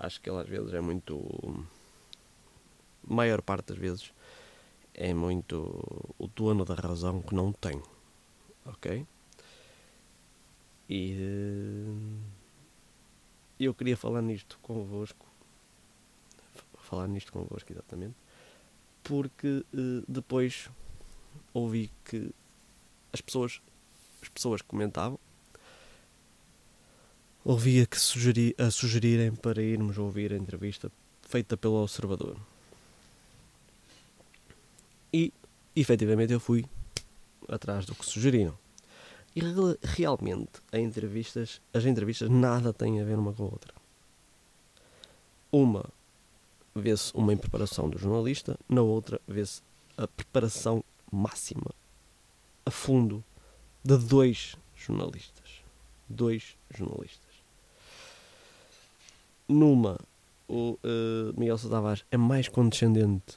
acho 0.00 0.20
que 0.20 0.30
ele 0.30 0.40
às 0.40 0.48
vezes 0.48 0.72
é 0.72 0.80
muito. 0.80 1.20
maior 3.06 3.42
parte 3.42 3.66
das 3.66 3.78
vezes 3.78 4.12
é 4.94 5.14
muito 5.14 5.56
o 6.18 6.26
dono 6.26 6.64
da 6.64 6.74
razão 6.74 7.22
que 7.22 7.34
não 7.34 7.52
tem. 7.52 7.80
Ok? 8.64 9.06
E 10.88 11.16
eh, 11.18 12.20
eu 13.60 13.74
queria 13.74 13.96
falar 13.96 14.22
nisto 14.22 14.58
convosco. 14.62 15.26
Falar 16.78 17.06
nisto 17.06 17.32
convosco, 17.32 17.72
exatamente. 17.72 18.16
Porque 19.04 19.64
uh, 19.72 20.04
depois 20.08 20.68
ouvi 21.54 21.90
que 22.04 22.34
as 23.12 23.20
pessoas, 23.20 23.60
as 24.20 24.28
pessoas 24.28 24.60
comentavam 24.62 25.18
ouvia 27.50 27.84
que 27.84 27.98
sugeri, 27.98 28.54
a 28.56 28.70
sugerirem 28.70 29.32
para 29.34 29.60
irmos 29.60 29.98
ouvir 29.98 30.32
a 30.32 30.36
entrevista 30.36 30.90
feita 31.20 31.56
pelo 31.56 31.82
Observador. 31.82 32.36
E, 35.12 35.32
efetivamente, 35.74 36.32
eu 36.32 36.38
fui 36.38 36.64
atrás 37.48 37.84
do 37.84 37.92
que 37.92 38.06
sugeriram. 38.06 38.56
E 39.34 39.40
realmente, 39.82 40.60
entrevistas, 40.72 41.60
as 41.74 41.84
entrevistas 41.84 42.30
nada 42.30 42.72
têm 42.72 43.00
a 43.00 43.04
ver 43.04 43.18
uma 43.18 43.32
com 43.32 43.42
a 43.42 43.46
outra. 43.46 43.74
Uma 45.50 45.84
vê-se 46.72 47.12
uma 47.16 47.36
preparação 47.36 47.90
do 47.90 47.98
jornalista, 47.98 48.56
na 48.68 48.82
outra 48.82 49.20
vê-se 49.26 49.60
a 49.96 50.06
preparação 50.06 50.84
máxima, 51.10 51.74
a 52.64 52.70
fundo, 52.70 53.24
de 53.82 53.98
dois 53.98 54.54
jornalistas. 54.76 55.64
Dois 56.08 56.56
jornalistas. 56.72 57.29
Numa, 59.50 59.98
o 60.48 60.78
uh, 60.84 61.38
Miguel 61.38 61.58
Sousa 61.58 61.74
Tavares 61.74 62.04
é 62.08 62.16
mais 62.16 62.48
condescendente 62.48 63.36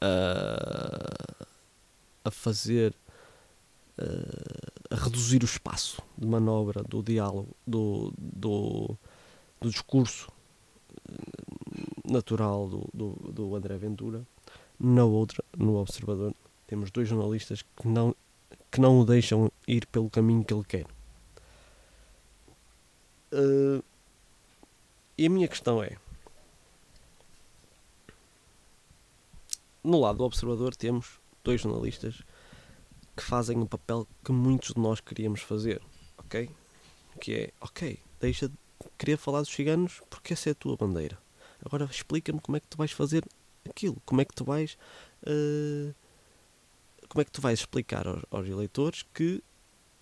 a, 0.00 1.46
a 2.24 2.30
fazer, 2.30 2.94
uh, 3.98 4.72
a 4.90 4.96
reduzir 4.96 5.42
o 5.42 5.44
espaço 5.44 6.00
de 6.16 6.26
manobra 6.26 6.82
do 6.82 7.02
diálogo, 7.02 7.54
do, 7.66 8.14
do, 8.16 8.96
do 9.60 9.70
discurso 9.70 10.32
eh, 11.06 12.10
natural 12.10 12.68
do, 12.68 12.88
do, 12.94 13.32
do 13.32 13.54
André 13.54 13.76
Ventura. 13.76 14.26
Na 14.80 15.04
outra, 15.04 15.44
no 15.56 15.76
Observador, 15.76 16.34
temos 16.66 16.90
dois 16.90 17.08
jornalistas 17.08 17.62
que 17.62 17.86
não, 17.86 18.16
que 18.70 18.80
não 18.80 18.98
o 18.98 19.04
deixam 19.04 19.52
ir 19.68 19.86
pelo 19.86 20.08
caminho 20.08 20.42
que 20.42 20.54
ele 20.54 20.64
quer. 20.64 20.86
Uh, 23.32 23.82
e 25.22 25.26
a 25.26 25.30
minha 25.30 25.46
questão 25.46 25.80
é: 25.80 25.96
no 29.84 30.00
lado 30.00 30.18
do 30.18 30.24
observador 30.24 30.74
temos 30.74 31.20
dois 31.44 31.60
jornalistas 31.60 32.24
que 33.16 33.22
fazem 33.22 33.60
o 33.60 33.66
papel 33.66 34.08
que 34.24 34.32
muitos 34.32 34.74
de 34.74 34.80
nós 34.80 34.98
queríamos 34.98 35.40
fazer, 35.40 35.80
ok? 36.18 36.50
Que 37.20 37.34
é, 37.34 37.52
ok, 37.60 38.00
deixa 38.18 38.48
de 38.48 38.54
querer 38.98 39.16
falar 39.16 39.42
dos 39.42 39.50
ciganos 39.50 40.02
porque 40.10 40.32
essa 40.32 40.50
é 40.50 40.52
a 40.52 40.56
tua 40.56 40.76
bandeira. 40.76 41.16
Agora 41.64 41.84
explica-me 41.84 42.40
como 42.40 42.56
é 42.56 42.60
que 42.60 42.66
tu 42.66 42.76
vais 42.76 42.90
fazer 42.90 43.24
aquilo, 43.64 44.02
como 44.04 44.20
é 44.20 44.24
que 44.24 44.34
tu 44.34 44.44
vais. 44.44 44.76
Uh, 45.22 45.94
como 47.08 47.22
é 47.22 47.24
que 47.24 47.30
tu 47.30 47.40
vais 47.40 47.60
explicar 47.60 48.08
aos, 48.08 48.24
aos 48.28 48.48
eleitores 48.48 49.04
que 49.14 49.40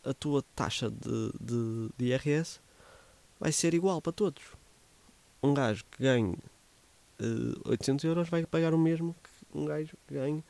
a 0.02 0.14
tua 0.14 0.42
taxa 0.56 0.88
de, 0.88 1.30
de, 1.38 1.90
de 1.98 2.04
IRS 2.06 2.58
vai 3.38 3.52
ser 3.52 3.74
igual 3.74 4.00
para 4.00 4.12
todos. 4.12 4.59
Um 5.42 5.54
gajo 5.54 5.84
que 5.90 6.02
ganhe 6.02 6.36
uh, 7.20 7.70
800 7.70 8.04
euros 8.04 8.28
vai 8.28 8.44
pagar 8.44 8.74
o 8.74 8.78
mesmo 8.78 9.14
que 9.22 9.58
um 9.58 9.64
gajo 9.64 9.96
que 10.06 10.14
ganhe 10.14 10.44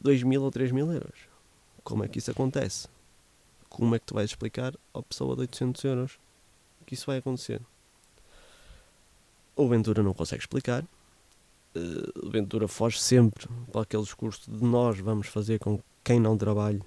2 0.00 0.22
mil 0.22 0.42
ou 0.42 0.50
3 0.50 0.72
mil 0.72 0.90
euros. 0.90 1.18
Como 1.84 2.04
é 2.04 2.08
que 2.08 2.18
isso 2.18 2.30
acontece? 2.30 2.88
Como 3.68 3.94
é 3.94 3.98
que 3.98 4.06
tu 4.06 4.14
vais 4.14 4.30
explicar 4.30 4.74
à 4.94 5.02
pessoa 5.02 5.34
de 5.34 5.42
800 5.42 5.84
euros 5.84 6.18
que 6.86 6.94
isso 6.94 7.06
vai 7.06 7.18
acontecer? 7.18 7.60
O 9.54 9.68
Ventura 9.68 10.02
não 10.02 10.14
consegue 10.14 10.42
explicar. 10.42 10.82
Uh, 11.74 12.26
o 12.26 12.30
Ventura 12.30 12.66
foge 12.66 13.00
sempre 13.00 13.46
para 13.70 13.82
aquele 13.82 14.02
discurso 14.02 14.50
de 14.50 14.64
nós 14.64 14.98
vamos 14.98 15.28
fazer 15.28 15.58
com 15.58 15.78
que 15.78 15.84
quem 16.02 16.18
não 16.18 16.36
trabalhe 16.36 16.82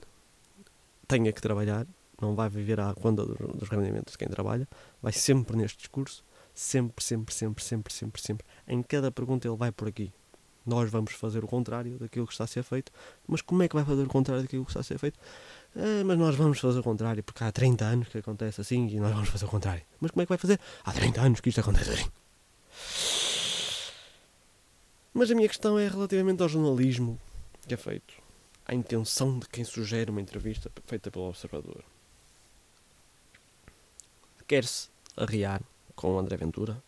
tenha 1.08 1.34
que 1.34 1.42
trabalhar, 1.42 1.88
não 2.22 2.36
vai 2.36 2.48
viver 2.50 2.80
à 2.80 2.94
conta 2.94 3.26
dos 3.26 3.68
rendimentos 3.68 4.12
de 4.12 4.18
quem 4.18 4.28
trabalha, 4.28 4.68
vai 5.02 5.12
sempre 5.12 5.58
neste 5.58 5.80
discurso, 5.80 6.24
sempre, 6.60 7.04
sempre, 7.04 7.34
sempre, 7.34 7.64
sempre, 7.64 7.94
sempre, 7.94 8.22
sempre. 8.22 8.46
Em 8.68 8.84
cada 8.84 9.10
pergunta 9.10 9.48
ele 9.48 9.56
vai 9.56 9.72
por 9.72 9.88
aqui. 9.88 10.12
Nós 10.66 10.92
vamos 10.92 11.14
fazer 11.14 11.42
o 11.44 11.48
contrário 11.48 11.98
daquilo 11.98 12.28
que 12.28 12.34
está 12.34 12.44
a 12.44 12.48
ser 12.48 12.64
feito, 12.64 12.92
mas 13.26 13.42
como 13.42 13.64
é 13.64 13.68
que 13.68 13.76
vai 13.76 13.86
fazer 13.86 14.04
o 14.04 14.08
contrário 14.08 14.44
daquilo 14.44 14.66
que 14.66 14.72
está 14.72 14.82
a 14.82 14.84
ser 14.84 15.00
feito? 15.00 15.18
Ah, 15.76 16.04
mas 16.06 16.18
nós 16.18 16.36
vamos 16.36 16.60
fazer 16.60 16.80
o 16.80 16.84
contrário, 16.84 17.24
porque 17.24 17.44
há 17.44 17.52
30 17.52 17.86
anos 17.86 18.10
que 18.10 18.18
acontece 18.18 18.60
assim 18.60 18.88
e 18.90 19.00
nós 19.00 19.14
vamos 19.14 19.30
fazer 19.30 19.46
o 19.46 19.48
contrário. 19.48 19.84
Mas 20.02 20.12
como 20.12 20.22
é 20.22 20.26
que 20.26 20.30
vai 20.30 20.38
fazer? 20.38 20.60
Há 20.84 20.92
30 20.92 21.22
anos 21.22 21.40
que 21.40 21.48
isto 21.48 21.62
acontece 21.62 21.92
assim. 21.92 22.12
Mas 25.14 25.32
a 25.32 25.36
minha 25.36 25.48
questão 25.48 25.80
é 25.80 25.88
relativamente 25.88 26.44
ao 26.44 26.50
jornalismo 26.50 27.20
que 27.66 27.74
é 27.74 27.78
feito 27.78 28.16
à 28.66 28.76
intenção 28.76 29.40
de 29.40 29.48
quem 29.48 29.64
sugere 29.64 30.12
uma 30.12 30.22
entrevista 30.22 30.70
feita 30.86 31.10
pelo 31.10 31.30
Observador. 31.30 31.84
Quer-se 34.46 34.90
arriar 35.16 35.62
com 36.00 36.16
o 36.16 36.20
André 36.20 36.38
Ventura 36.38 36.82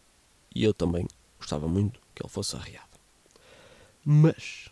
e 0.55 0.63
eu 0.63 0.73
também 0.73 1.05
gostava 1.37 1.67
muito 1.67 1.99
que 2.15 2.23
ele 2.23 2.29
fosse 2.29 2.55
arriado. 2.55 2.89
Mas 4.05 4.69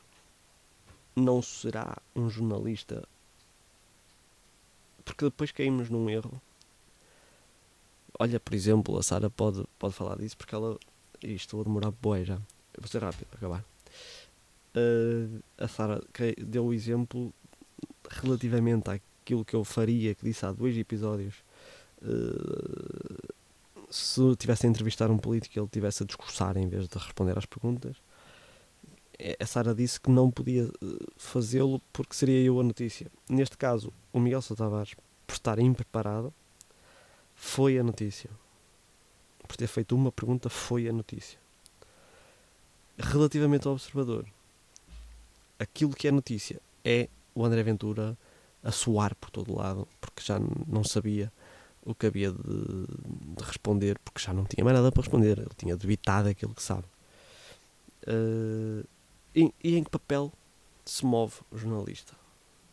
não 1.15 1.41
será 1.41 1.97
um 2.15 2.30
jornalista 2.30 3.08
porque 5.04 5.25
depois 5.25 5.52
caímos 5.52 5.89
num 5.89 6.10
erro. 6.10 6.41
Olha, 8.17 8.39
por 8.39 8.54
exemplo, 8.54 8.97
a 8.97 9.04
Sara 9.04 9.30
pode, 9.30 9.65
pode 9.78 9.93
falar 9.93 10.17
disso 10.17 10.38
porque 10.38 10.56
ela. 10.56 10.78
Isto 11.21 11.58
vou 11.58 11.65
demorar 11.65 11.91
boa 11.91 12.23
já. 12.23 12.36
Eu 12.36 12.82
vou 12.82 12.88
ser 12.88 13.02
rápido 13.02 13.28
acabar 13.34 13.65
uh, 14.75 15.43
a 15.58 15.67
Sara 15.67 16.02
deu 16.38 16.65
o 16.65 16.73
exemplo 16.73 17.34
relativamente 18.10 18.89
àquilo 18.89 19.45
que 19.45 19.56
eu 19.56 19.63
faria, 19.63 20.15
que 20.15 20.23
disse 20.23 20.45
há 20.45 20.52
dois 20.52 20.78
episódios. 20.78 21.36
Uh, 22.02 23.38
se 23.89 24.36
tivesse 24.36 24.65
a 24.65 24.69
entrevistar 24.69 25.10
um 25.10 25.17
político 25.17 25.58
e 25.58 25.60
ele 25.60 25.69
tivesse 25.71 26.04
a 26.04 26.06
discursar 26.06 26.58
em 26.58 26.67
vez 26.67 26.88
de 26.88 26.97
responder 26.97 27.38
às 27.38 27.45
perguntas, 27.45 27.97
é, 29.17 29.36
a 29.39 29.45
Sara 29.45 29.75
disse 29.75 29.99
que 29.99 30.10
não 30.10 30.32
podia 30.32 30.63
eh, 30.63 31.06
fazê-lo 31.17 31.82
porque 31.91 32.15
seria 32.15 32.41
eu 32.41 32.60
a 32.60 32.63
notícia. 32.63 33.12
Neste 33.28 33.58
caso, 33.58 33.91
o 34.13 34.19
Miguel 34.19 34.41
Sousa 34.41 34.63
Tavares, 34.63 34.95
por 35.28 35.34
estar 35.34 35.60
impreparado, 35.60 36.34
foi 37.36 37.78
a 37.78 37.84
notícia. 37.84 38.30
Por 39.45 39.58
ter 39.58 39.67
feito 39.67 39.95
uma 39.95 40.12
pergunta, 40.12 40.49
foi 40.49 40.88
a 40.88 40.93
notícia. 40.93 41.38
Relativamente 42.97 43.67
ao 43.67 43.73
observador, 43.73 44.25
aquilo 45.58 45.93
que 45.93 46.08
é 46.08 46.12
notícia 46.12 46.62
é 46.86 47.10
o 47.36 47.43
André 47.43 47.63
Ventura 47.63 48.17
a 48.63 48.71
soar 48.71 49.15
por 49.15 49.30
todo 49.30 49.56
lado, 49.56 49.88
porque 49.99 50.21
já 50.23 50.39
não 50.67 50.84
sabia 50.84 51.32
o 51.85 51.95
que 51.95 52.07
havia 52.07 52.31
de, 52.31 52.37
de, 52.37 53.43
responder, 53.43 53.97
porque 53.99 54.21
já 54.21 54.33
não 54.33 54.45
tinha 54.45 54.63
mais 54.63 54.75
nada 54.75 54.91
para 54.91 55.01
responder, 55.01 55.37
ele 55.37 55.49
tinha 55.57 55.75
debitado 55.75 56.29
aquilo 56.29 56.53
que 56.53 56.61
sabe. 56.61 56.85
Uh, 58.07 58.85
e, 59.33 59.53
e, 59.63 59.77
em 59.77 59.83
que 59.83 59.89
papel 59.89 60.31
se 60.85 61.05
move 61.05 61.35
o 61.51 61.57
jornalista? 61.57 62.13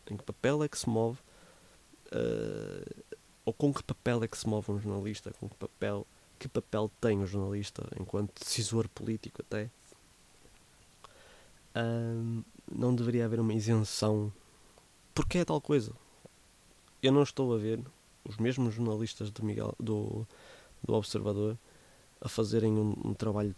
Em 0.09 0.17
que 0.17 0.23
papel 0.23 0.63
é 0.63 0.67
que 0.67 0.77
se 0.77 0.89
move, 0.89 1.19
uh, 2.07 3.17
ou 3.45 3.53
com 3.53 3.73
que 3.73 3.83
papel 3.83 4.23
é 4.23 4.27
que 4.27 4.37
se 4.37 4.47
move 4.47 4.71
um 4.71 4.79
jornalista? 4.79 5.31
Com 5.39 5.47
que 5.47 5.55
papel, 5.55 6.05
que 6.37 6.47
papel 6.47 6.91
tem 6.99 7.21
o 7.21 7.25
jornalista 7.25 7.87
enquanto 7.99 8.39
decisor 8.39 8.87
político 8.89 9.41
até? 9.41 9.69
Uh, 11.75 12.43
não 12.71 12.93
deveria 12.93 13.25
haver 13.25 13.39
uma 13.39 13.53
isenção. 13.53 14.31
Porque 15.13 15.39
é 15.39 15.45
tal 15.45 15.61
coisa. 15.61 15.93
Eu 17.01 17.11
não 17.11 17.23
estou 17.23 17.53
a 17.53 17.57
ver 17.57 17.79
os 18.27 18.37
mesmos 18.37 18.73
jornalistas 18.73 19.31
do, 19.31 19.43
Miguel, 19.43 19.73
do, 19.79 20.27
do 20.83 20.93
Observador 20.93 21.57
a 22.19 22.27
fazerem 22.27 22.73
um, 22.73 22.93
um 23.05 23.13
trabalho 23.13 23.55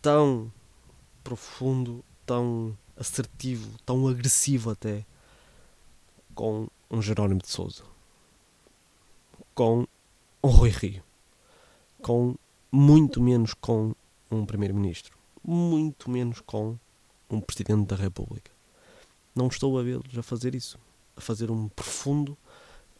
tão 0.00 0.52
profundo, 1.24 2.04
tão 2.24 2.76
assertivo, 2.96 3.70
tão 3.84 4.06
agressivo 4.08 4.70
até 4.70 5.04
com 6.34 6.68
um 6.90 7.02
Jerónimo 7.02 7.40
de 7.40 7.48
Souza, 7.48 7.82
com 9.54 9.86
um 10.42 10.48
Rui 10.48 10.70
Rio, 10.70 11.02
com 12.00 12.34
muito 12.70 13.20
menos 13.20 13.54
com 13.54 13.94
um 14.30 14.46
Primeiro-Ministro, 14.46 15.16
muito 15.42 16.10
menos 16.10 16.40
com 16.40 16.78
um 17.28 17.40
Presidente 17.40 17.88
da 17.88 17.96
República. 17.96 18.50
Não 19.34 19.48
estou 19.48 19.78
a 19.78 19.82
vê-los 19.82 20.16
a 20.16 20.22
fazer 20.22 20.54
isso, 20.54 20.78
a 21.16 21.20
fazer 21.20 21.50
um 21.50 21.68
profundo, 21.68 22.36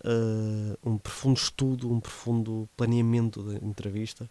uh, 0.04 0.78
um 0.88 0.98
profundo 0.98 1.36
estudo, 1.36 1.90
um 1.90 2.00
profundo 2.00 2.68
planeamento 2.76 3.42
da 3.42 3.54
entrevista, 3.54 4.28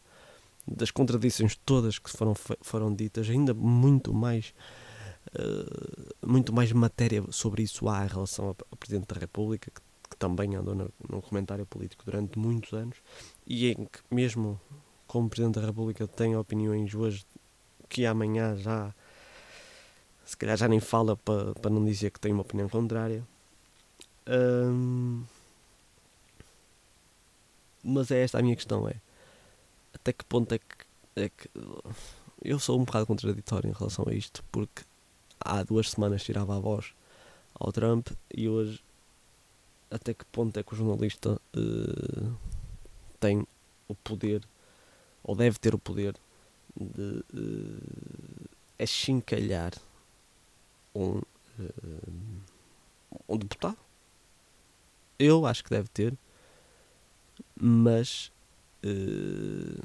das 0.67 0.91
contradições 0.91 1.55
todas 1.55 1.97
que 1.97 2.09
foram, 2.09 2.35
foram 2.61 2.93
ditas, 2.93 3.29
ainda 3.29 3.53
muito 3.53 4.13
mais, 4.13 4.53
uh, 5.39 6.27
muito 6.27 6.53
mais 6.53 6.71
matéria 6.71 7.23
sobre 7.31 7.63
isso 7.63 7.87
há 7.87 8.05
em 8.05 8.09
relação 8.09 8.47
ao 8.47 8.77
Presidente 8.77 9.07
da 9.07 9.19
República, 9.19 9.71
que, 9.71 9.81
que 10.09 10.17
também 10.17 10.55
andou 10.55 10.75
no, 10.75 10.91
no 11.09 11.21
comentário 11.21 11.65
político 11.65 12.05
durante 12.05 12.37
muitos 12.37 12.73
anos, 12.73 12.97
e 13.45 13.71
em 13.71 13.85
que 13.85 13.99
mesmo 14.11 14.59
como 15.07 15.29
Presidente 15.29 15.59
da 15.59 15.67
República 15.67 16.07
tem 16.07 16.35
opiniões 16.35 16.93
hoje 16.93 17.25
que 17.89 18.05
amanhã 18.05 18.57
já 18.57 18.93
se 20.25 20.35
calhar 20.35 20.57
já 20.57 20.67
nem 20.67 20.81
fala 20.81 21.15
para 21.15 21.53
pa 21.55 21.69
não 21.69 21.85
dizer 21.85 22.11
que 22.11 22.19
tem 22.19 22.33
uma 22.33 22.41
opinião 22.41 22.67
contrária. 22.67 23.25
Mas 27.87 28.11
é 28.11 28.23
esta 28.23 28.39
a 28.39 28.41
minha 28.41 28.55
questão: 28.55 28.87
é 28.87 28.95
até 29.93 30.11
que 30.13 30.25
ponto 30.25 30.53
é 30.53 30.59
que, 30.59 30.65
é 31.15 31.29
que 31.29 31.49
eu 32.43 32.59
sou 32.59 32.79
um 32.79 32.83
bocado 32.83 33.07
contraditório 33.07 33.69
em 33.69 33.73
relação 33.73 34.05
a 34.07 34.13
isto, 34.13 34.43
porque 34.51 34.83
há 35.39 35.63
duas 35.63 35.89
semanas 35.89 36.23
tirava 36.23 36.55
a 36.55 36.59
voz 36.59 36.93
ao 37.55 37.71
Trump 37.71 38.09
e 38.33 38.47
hoje 38.47 38.83
até 39.89 40.13
que 40.13 40.25
ponto 40.25 40.57
é 40.59 40.63
que 40.63 40.73
o 40.73 40.75
jornalista 40.75 41.41
uh, 41.55 42.37
tem 43.19 43.47
o 43.87 43.95
poder 43.95 44.43
ou 45.23 45.35
deve 45.35 45.57
ter 45.57 45.73
o 45.73 45.79
poder 45.79 46.15
de 46.75 47.23
uh, 47.33 48.49
achincalhar 48.77 49.73
um, 50.93 51.17
uh, 51.17 51.23
um 53.29 53.37
deputado. 53.37 53.77
Eu 55.17 55.45
acho 55.45 55.63
que 55.63 55.69
deve 55.69 55.87
ter, 55.87 56.17
mas. 57.59 58.31
Uh, 58.83 59.81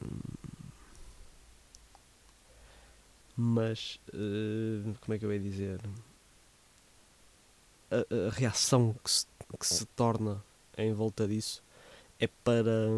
mas. 3.37 3.99
Uh, 4.13 4.95
como 5.01 5.15
é 5.15 5.19
que 5.19 5.25
eu 5.25 5.33
ia 5.33 5.41
dizer? 5.41 5.81
A, 7.91 8.29
a 8.29 8.31
reação 8.31 8.95
que 9.03 9.11
se, 9.11 9.27
que 9.59 9.67
se 9.67 9.87
torna 9.87 10.43
em 10.77 10.93
volta 10.93 11.27
disso 11.27 11.63
é 12.19 12.27
para. 12.27 12.89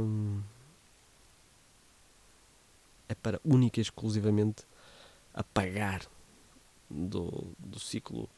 É 3.09 3.15
para 3.15 3.41
única 3.45 3.81
e 3.81 3.83
exclusivamente 3.83 4.65
apagar 5.35 6.07
do, 6.89 7.53
do 7.59 7.79
ciclo 7.79 8.29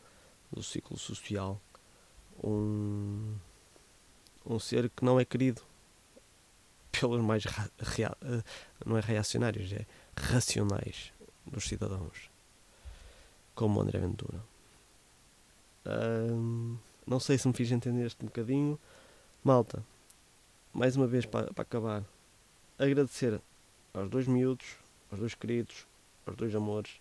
do 0.50 0.62
ciclo 0.62 0.96
social 0.96 1.60
um, 2.42 3.34
um 4.44 4.58
ser 4.58 4.88
que 4.90 5.04
não 5.04 5.18
é 5.18 5.24
querido 5.24 5.62
pelos 6.98 7.20
mais 7.20 7.44
rea, 7.78 8.16
não 8.84 8.96
é 8.96 9.00
reacionários, 9.00 9.72
é 9.72 9.86
racionais 10.16 11.12
dos 11.46 11.68
cidadãos, 11.68 12.30
como 13.54 13.80
André 13.80 13.98
Ventura. 13.98 14.42
Não 17.06 17.20
sei 17.20 17.38
se 17.38 17.46
me 17.46 17.54
fiz 17.54 17.70
entender 17.70 18.06
este 18.06 18.24
bocadinho. 18.24 18.78
Malta, 19.44 19.84
mais 20.72 20.96
uma 20.96 21.06
vez 21.06 21.24
para, 21.24 21.52
para 21.52 21.62
acabar, 21.62 22.04
agradecer 22.78 23.40
aos 23.94 24.10
dois 24.10 24.26
miúdos, 24.26 24.66
aos 25.10 25.20
dois 25.20 25.34
queridos, 25.34 25.86
aos 26.26 26.36
dois 26.36 26.54
amores. 26.54 27.00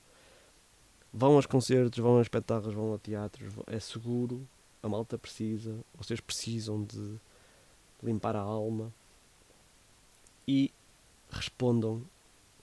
Vão 1.12 1.36
aos 1.36 1.46
concertos, 1.46 1.98
vão 1.98 2.20
a 2.20 2.22
espetáculos, 2.22 2.76
vão 2.76 2.94
a 2.94 3.00
teatros, 3.00 3.54
é 3.68 3.80
seguro, 3.80 4.48
a 4.84 4.88
malta 4.88 5.18
precisa, 5.18 5.76
vocês 5.96 6.20
precisam 6.20 6.84
de 6.84 7.16
limpar 8.04 8.36
a 8.36 8.42
alma 8.42 8.94
e 10.48 10.72
respondam 11.30 12.04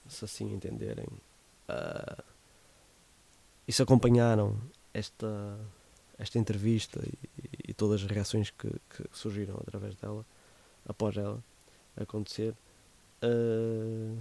se 0.07 0.25
assim 0.25 0.53
entenderem. 0.53 1.07
ah, 1.67 2.23
e 3.67 3.71
se 3.71 3.81
acompanharam 3.81 4.59
esta, 4.93 5.57
esta 6.17 6.37
entrevista 6.37 7.01
e, 7.01 7.69
e 7.69 7.73
todas 7.73 8.03
as 8.03 8.09
reações 8.09 8.49
que, 8.49 8.67
que 8.67 9.05
surgiram 9.13 9.55
através 9.55 9.95
dela, 9.95 10.25
após 10.85 11.15
ela 11.15 11.41
acontecer, 11.95 12.53
ah, 13.21 14.15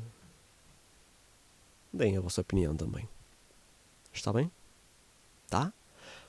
deem 1.93 2.17
a 2.17 2.21
vossa 2.21 2.41
opinião 2.41 2.77
também. 2.77 3.09
Está 4.13 4.33
bem? 4.33 4.51
Tá? 5.49 5.73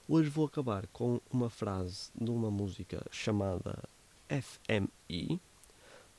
Hoje 0.08 0.30
vou 0.30 0.46
acabar 0.46 0.88
com 0.88 1.22
uma 1.32 1.50
frase 1.50 2.10
de 2.14 2.30
uma 2.30 2.52
música 2.52 3.06
chamada 3.12 3.78
FMI, 4.28 5.40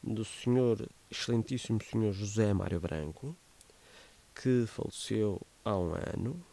do 0.03 0.25
senhor, 0.25 0.89
excelentíssimo 1.15 1.83
senhor 1.83 2.12
José 2.12 2.53
Mário 2.53 2.81
Branco, 2.81 3.37
que 4.35 4.67
faleceu 4.67 5.41
há 5.65 5.77
um 5.77 5.95
ano 5.95 6.45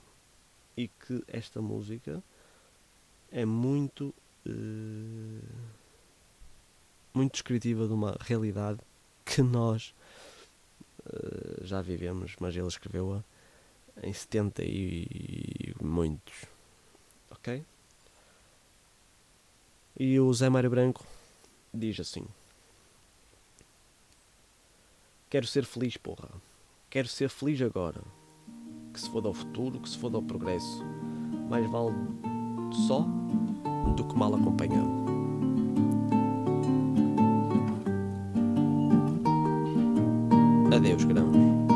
e 0.77 0.87
que 0.87 1.23
esta 1.27 1.61
música 1.61 2.23
é 3.31 3.45
muito 3.45 4.13
eh, 4.45 5.41
muito 7.13 7.33
descritiva 7.33 7.87
de 7.87 7.93
uma 7.93 8.17
realidade 8.21 8.79
que 9.25 9.41
nós 9.41 9.93
eh, 11.05 11.61
já 11.63 11.81
vivemos, 11.81 12.35
mas 12.39 12.55
ele 12.55 12.67
escreveu-a 12.67 13.23
em 14.03 14.13
70 14.13 14.63
e 14.63 15.73
muitos. 15.81 16.45
Ok? 17.29 17.63
E 19.99 20.19
o 20.19 20.33
Zé 20.33 20.49
Mário 20.49 20.69
Branco 20.69 21.05
diz 21.73 21.99
assim: 21.99 22.25
Quero 25.31 25.47
ser 25.47 25.63
feliz, 25.63 25.95
porra. 25.95 26.27
Quero 26.89 27.07
ser 27.07 27.29
feliz 27.29 27.61
agora. 27.61 28.01
Que 28.93 28.99
se 28.99 29.09
foda 29.09 29.29
ao 29.29 29.33
futuro, 29.33 29.79
que 29.79 29.87
se 29.87 29.97
foda 29.97 30.17
ao 30.17 30.21
progresso. 30.21 30.83
Mais 31.49 31.65
vale 31.71 31.95
só 32.85 33.07
do 33.95 34.03
que 34.09 34.13
mal 34.13 34.35
acompanhado. 34.35 34.91
Adeus, 40.75 41.05
grãos. 41.05 41.70